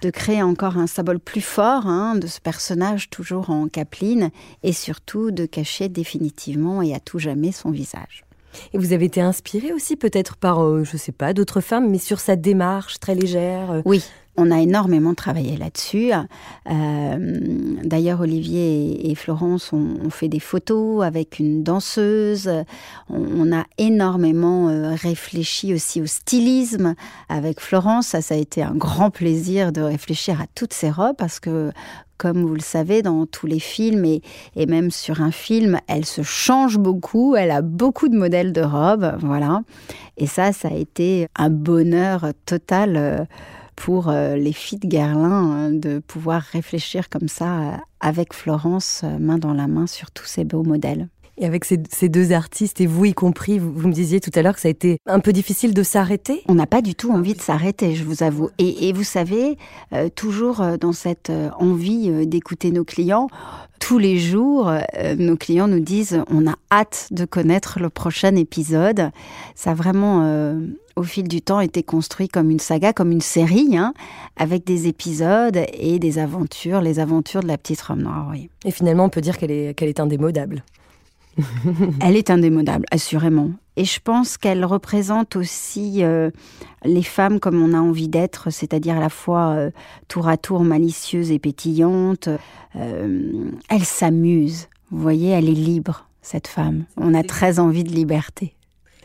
de 0.00 0.08
créer 0.08 0.42
encore 0.42 0.78
un 0.78 0.86
symbole 0.86 1.18
plus 1.18 1.42
fort 1.42 1.86
hein, 1.86 2.14
de 2.14 2.26
ce 2.26 2.40
personnage 2.40 3.10
toujours 3.10 3.50
en 3.50 3.68
capeline 3.68 4.30
et 4.62 4.72
surtout 4.72 5.30
de 5.30 5.44
cacher 5.44 5.90
définitivement 5.90 6.80
et 6.80 6.94
à 6.94 7.00
tout 7.00 7.18
jamais 7.18 7.52
son 7.52 7.70
visage. 7.70 8.24
Et 8.72 8.78
vous 8.78 8.94
avez 8.94 9.04
été 9.04 9.20
inspiré 9.20 9.74
aussi 9.74 9.96
peut-être 9.96 10.36
par, 10.36 10.64
euh, 10.64 10.84
je 10.84 10.94
ne 10.94 10.98
sais 10.98 11.12
pas, 11.12 11.34
d'autres 11.34 11.60
femmes, 11.60 11.90
mais 11.90 11.98
sur 11.98 12.18
sa 12.18 12.34
démarche 12.34 12.98
très 12.98 13.14
légère. 13.14 13.70
Euh, 13.70 13.82
oui, 13.84 14.02
on 14.38 14.52
a 14.52 14.60
énormément 14.60 15.14
travaillé 15.14 15.56
là-dessus. 15.56 16.12
Euh, 16.70 17.16
d'ailleurs, 17.82 18.20
Olivier 18.20 19.10
et, 19.10 19.14
Florence 19.16 19.72
ont, 19.72 20.10
fait 20.10 20.28
des 20.28 20.38
photos 20.40 21.04
avec 21.04 21.40
une 21.40 21.64
danseuse. 21.64 22.48
On, 23.10 23.52
a 23.52 23.64
énormément 23.78 24.68
euh, 24.68 24.94
réfléchi 24.94 25.74
aussi 25.74 26.00
au 26.00 26.06
stylisme 26.06 26.94
avec 27.28 27.60
Florence. 27.60 28.08
Ça, 28.08 28.22
ça 28.22 28.34
a 28.34 28.38
été 28.38 28.62
un 28.62 28.74
grand 28.74 29.10
plaisir 29.10 29.72
de 29.72 29.80
réfléchir 29.80 30.40
à 30.40 30.46
toutes 30.54 30.72
ces 30.72 30.90
robes 30.90 31.16
parce 31.18 31.40
que 31.40 31.72
comme 32.16 32.44
vous 32.44 32.54
le 32.54 32.60
savez, 32.60 33.00
dans 33.00 33.26
tous 33.26 33.46
les 33.46 33.60
films 33.60 34.04
et, 34.04 34.66
même 34.66 34.90
sur 34.90 35.22
un 35.22 35.30
film, 35.30 35.78
elle 35.86 36.04
se 36.04 36.22
change 36.22 36.76
beaucoup, 36.76 37.36
elle 37.36 37.52
a 37.52 37.62
beaucoup 37.62 38.08
de 38.08 38.18
modèles 38.18 38.52
de 38.52 38.60
robes, 38.60 39.16
voilà. 39.20 39.62
Et 40.16 40.26
ça, 40.26 40.52
ça 40.52 40.66
a 40.68 40.74
été 40.74 41.28
un 41.36 41.48
bonheur 41.48 42.32
total 42.44 42.96
euh, 42.96 43.24
pour 43.78 44.08
euh, 44.08 44.34
les 44.34 44.52
filles 44.52 44.80
de 44.80 44.88
Guerlain 44.88 45.30
hein, 45.30 45.70
de 45.70 46.00
pouvoir 46.00 46.42
réfléchir 46.42 47.08
comme 47.08 47.28
ça 47.28 47.60
euh, 47.60 47.72
avec 48.00 48.34
Florence, 48.34 49.02
euh, 49.04 49.18
main 49.20 49.38
dans 49.38 49.54
la 49.54 49.68
main, 49.68 49.86
sur 49.86 50.10
tous 50.10 50.26
ces 50.26 50.44
beaux 50.44 50.64
modèles. 50.64 51.08
Et 51.40 51.46
avec 51.46 51.64
ces, 51.64 52.08
deux 52.08 52.32
artistes, 52.32 52.80
et 52.80 52.86
vous 52.86 53.04
y 53.04 53.14
compris, 53.14 53.60
vous, 53.60 53.86
me 53.86 53.92
disiez 53.92 54.18
tout 54.18 54.32
à 54.34 54.42
l'heure 54.42 54.56
que 54.56 54.60
ça 54.60 54.66
a 54.66 54.72
été 54.72 54.98
un 55.06 55.20
peu 55.20 55.32
difficile 55.32 55.72
de 55.72 55.84
s'arrêter? 55.84 56.42
On 56.48 56.56
n'a 56.56 56.66
pas 56.66 56.82
du 56.82 56.96
tout 56.96 57.12
envie 57.12 57.34
de 57.34 57.40
s'arrêter, 57.40 57.94
je 57.94 58.02
vous 58.02 58.24
avoue. 58.24 58.50
Et, 58.58 58.92
vous 58.92 59.04
savez, 59.04 59.56
toujours 60.16 60.64
dans 60.80 60.92
cette 60.92 61.30
envie 61.60 62.26
d'écouter 62.26 62.72
nos 62.72 62.82
clients, 62.82 63.28
tous 63.78 63.98
les 63.98 64.18
jours, 64.18 64.72
nos 65.16 65.36
clients 65.36 65.68
nous 65.68 65.78
disent 65.78 66.24
on 66.28 66.48
a 66.48 66.56
hâte 66.72 67.06
de 67.12 67.24
connaître 67.24 67.78
le 67.78 67.88
prochain 67.88 68.34
épisode. 68.34 69.10
Ça 69.54 69.70
a 69.70 69.74
vraiment 69.74 70.56
au 70.98 71.02
fil 71.04 71.28
du 71.28 71.40
temps, 71.40 71.60
été 71.60 71.82
construit 71.82 72.28
comme 72.28 72.50
une 72.50 72.58
saga, 72.58 72.92
comme 72.92 73.12
une 73.12 73.20
série, 73.20 73.76
hein, 73.76 73.94
avec 74.36 74.64
des 74.64 74.88
épisodes 74.88 75.58
et 75.72 75.98
des 75.98 76.18
aventures, 76.18 76.80
les 76.80 76.98
aventures 76.98 77.42
de 77.42 77.48
la 77.48 77.56
petite 77.56 77.80
robe 77.80 78.00
noire. 78.00 78.28
Oui. 78.30 78.50
Et 78.64 78.70
finalement, 78.70 79.04
on 79.04 79.08
peut 79.08 79.20
dire 79.20 79.38
qu'elle 79.38 79.50
est, 79.50 79.74
qu'elle 79.74 79.88
est 79.88 80.00
indémodable. 80.00 80.64
Elle 82.00 82.16
est 82.16 82.30
indémodable, 82.30 82.84
assurément. 82.90 83.52
Et 83.76 83.84
je 83.84 84.00
pense 84.02 84.36
qu'elle 84.36 84.64
représente 84.64 85.36
aussi 85.36 86.02
euh, 86.02 86.30
les 86.84 87.04
femmes 87.04 87.38
comme 87.38 87.62
on 87.62 87.74
a 87.74 87.80
envie 87.80 88.08
d'être, 88.08 88.50
c'est-à-dire 88.50 88.96
à 88.96 89.00
la 89.00 89.08
fois 89.08 89.50
euh, 89.50 89.70
tour 90.08 90.26
à 90.26 90.36
tour 90.36 90.64
malicieuse 90.64 91.30
et 91.30 91.38
pétillante. 91.38 92.28
Euh, 92.74 93.52
elle 93.68 93.84
s'amuse. 93.84 94.66
Vous 94.90 95.00
voyez, 95.00 95.28
elle 95.28 95.48
est 95.48 95.52
libre, 95.52 96.08
cette 96.22 96.48
femme. 96.48 96.86
On 96.96 97.14
a 97.14 97.22
très 97.22 97.60
envie 97.60 97.84
de 97.84 97.92
liberté. 97.92 98.56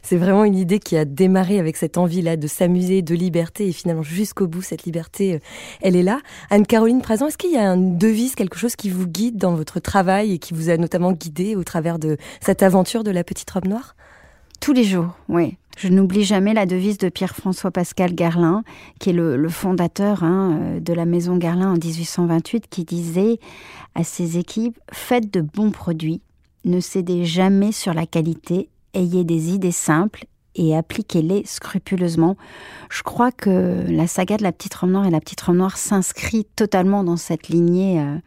C'est 0.04 0.18
vraiment 0.18 0.44
une 0.44 0.56
idée 0.56 0.80
qui 0.80 0.98
a 0.98 1.06
démarré 1.06 1.60
avec 1.60 1.78
cette 1.78 1.98
envie-là 1.98 2.36
de 2.36 2.46
s'amuser, 2.46 3.02
de 3.02 3.16
liberté, 3.16 3.70
et 3.70 3.72
finalement 3.72 4.04
jusqu'au 4.04 4.48
bout, 4.48 4.62
cette 4.62 4.84
liberté, 4.84 5.36
euh, 5.36 5.39
elle 5.82 5.96
est 5.96 6.04
là. 6.04 6.20
Anne-Caroline 6.50 7.02
Présent, 7.02 7.28
est-ce 7.28 7.38
qu'il 7.38 7.52
y 7.52 7.58
a 7.58 7.74
une 7.74 7.98
devise, 7.98 8.36
quelque 8.36 8.58
chose 8.58 8.76
qui 8.76 8.89
vous 8.89 9.08
guide 9.08 9.38
dans 9.38 9.56
votre 9.56 9.80
travail 9.80 10.34
et 10.34 10.39
qui 10.39 10.54
vous 10.54 10.70
a 10.70 10.76
notamment 10.76 11.13
guidé 11.13 11.56
au 11.56 11.63
travers 11.63 12.00
de 12.00 12.18
cette 12.42 12.63
aventure 12.63 13.06
de 13.06 13.12
la 13.12 13.24
petite 13.24 13.50
robe 13.50 13.66
noire? 13.66 13.96
Tous 14.60 14.74
les 14.74 14.84
jours, 14.84 15.18
oui. 15.30 15.58
Je 15.78 15.88
n'oublie 15.88 16.24
jamais 16.24 16.54
la 16.54 16.66
devise 16.66 16.98
de 16.98 17.10
Pierre-François 17.10 17.72
Pascal 17.72 18.13
Garlin, 18.13 18.63
qui 19.00 19.10
est 19.10 19.13
le, 19.13 19.50
fondateur 19.50 20.24
hein, 20.24 20.60
euh, 20.62 20.80
de 20.82 20.94
la 20.94 21.06
maison 21.06 21.38
Garlin 21.38 21.72
en 21.72 21.78
1828, 21.78 22.66
qui 22.70 22.84
disait 22.84 23.39
à 23.96 24.04
ses 24.04 24.38
équipes 24.38 24.78
Faites 24.92 25.32
de 25.34 25.39
bons 25.39 25.72
produits, 25.72 26.22
ne 26.66 26.82
cédez 26.82 27.24
jamais 27.24 27.72
sur 27.72 27.94
la 27.94 28.06
qualité 28.06 28.70
ayez 28.93 29.23
des 29.23 29.53
idées 29.53 29.71
simples 29.71 30.25
et 30.56 30.75
appliquez-les 30.75 31.43
scrupuleusement. 31.45 32.38
Je 32.89 33.03
crois 33.03 33.32
que 33.32 33.86
la 33.88 34.08
saga 34.08 34.38
de 34.38 34.43
la 34.43 34.51
petite 34.51 34.73
robe 34.75 34.91
noire 34.91 35.06
et 35.06 35.12
la 35.12 35.19
petite 35.19 35.41
robe 35.41 35.58
noire 35.58 35.77
s'inscrit 35.77 36.45
totalement 36.56 37.03
dans 37.03 37.17
cette 37.17 37.49
lignée 37.49 37.99
euh, 37.99 38.17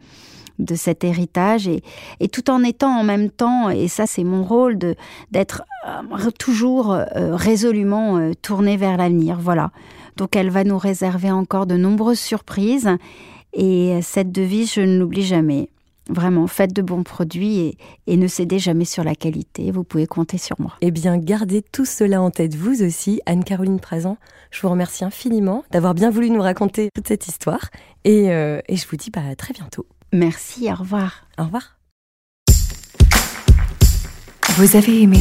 de 0.59 0.75
cet 0.75 1.03
héritage 1.03 1.67
et, 1.67 1.81
tout 2.29 2.49
en 2.49 2.63
étant 2.63 2.99
en 2.99 3.03
même 3.03 3.29
temps, 3.29 3.69
et 3.69 3.87
ça 3.87 4.07
c'est 4.07 4.23
mon 4.23 4.43
rôle, 4.43 4.77
d'être 5.31 5.63
euh, 5.87 6.31
toujours 6.31 6.93
euh, 6.93 7.05
résolument 7.35 8.31
tourné 8.41 8.75
vers 8.75 8.97
l'avenir. 8.97 9.37
Voilà. 9.39 9.71
Donc 10.17 10.35
elle 10.35 10.49
va 10.49 10.63
nous 10.63 10.77
réserver 10.77 11.31
encore 11.31 11.67
de 11.67 11.77
nombreuses 11.77 12.19
surprises 12.19 12.89
et 13.53 13.99
cette 14.01 14.31
devise, 14.31 14.73
je 14.73 14.81
ne 14.81 14.99
l'oublie 14.99 15.23
jamais. 15.23 15.69
Vraiment, 16.09 16.47
faites 16.47 16.73
de 16.73 16.81
bons 16.81 17.03
produits 17.03 17.77
et, 18.07 18.17
ne 18.17 18.27
cédez 18.27 18.59
jamais 18.59 18.85
sur 18.85 19.03
la 19.03 19.15
qualité. 19.15 19.71
Vous 19.71 19.83
pouvez 19.83 20.07
compter 20.07 20.37
sur 20.37 20.59
moi. 20.59 20.73
Eh 20.81 20.91
bien, 20.91 21.17
gardez 21.17 21.61
tout 21.61 21.85
cela 21.85 22.21
en 22.21 22.31
tête, 22.31 22.55
vous 22.55 22.83
aussi, 22.83 23.21
Anne-Caroline 23.25 23.79
Présent. 23.79 24.17
Je 24.51 24.61
vous 24.61 24.69
remercie 24.69 25.03
infiniment 25.03 25.63
d'avoir 25.71 25.93
bien 25.93 26.09
voulu 26.09 26.29
nous 26.29 26.41
raconter 26.41 26.89
toute 26.93 27.07
cette 27.07 27.27
histoire. 27.27 27.69
Et, 28.05 28.31
euh, 28.31 28.59
et 28.67 28.77
je 28.77 28.87
vous 28.87 28.97
dis 28.97 29.11
bah, 29.11 29.21
à 29.29 29.35
très 29.35 29.53
bientôt. 29.53 29.85
Merci, 30.13 30.71
au 30.71 30.75
revoir. 30.75 31.25
Au 31.37 31.43
revoir. 31.43 31.77
Vous 34.57 34.75
avez 34.75 35.03
aimé 35.03 35.19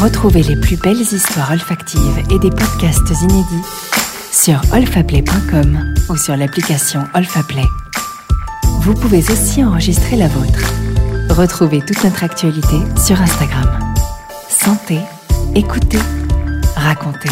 Retrouvez 0.00 0.42
les 0.42 0.56
plus 0.56 0.76
belles 0.76 1.00
histoires 1.00 1.50
olfactives 1.50 2.22
et 2.30 2.38
des 2.38 2.48
podcasts 2.48 3.10
inédits 3.22 3.68
sur 4.32 4.60
olfaplay.com 4.72 5.94
ou 6.08 6.16
sur 6.16 6.36
l'application 6.36 7.04
Olfaplay 7.14 7.66
vous 8.82 8.94
pouvez 8.94 9.22
aussi 9.30 9.64
enregistrer 9.64 10.16
la 10.16 10.28
vôtre. 10.28 10.60
Retrouvez 11.30 11.80
toute 11.80 12.02
notre 12.04 12.24
actualité 12.24 12.76
sur 12.96 13.20
Instagram. 13.20 13.94
Santé, 14.48 14.98
Écoutez, 15.54 15.98
racontez. 16.74 17.28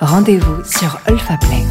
Rendez-vous 0.00 0.62
sur 0.64 1.00
Olfaplay. 1.08 1.64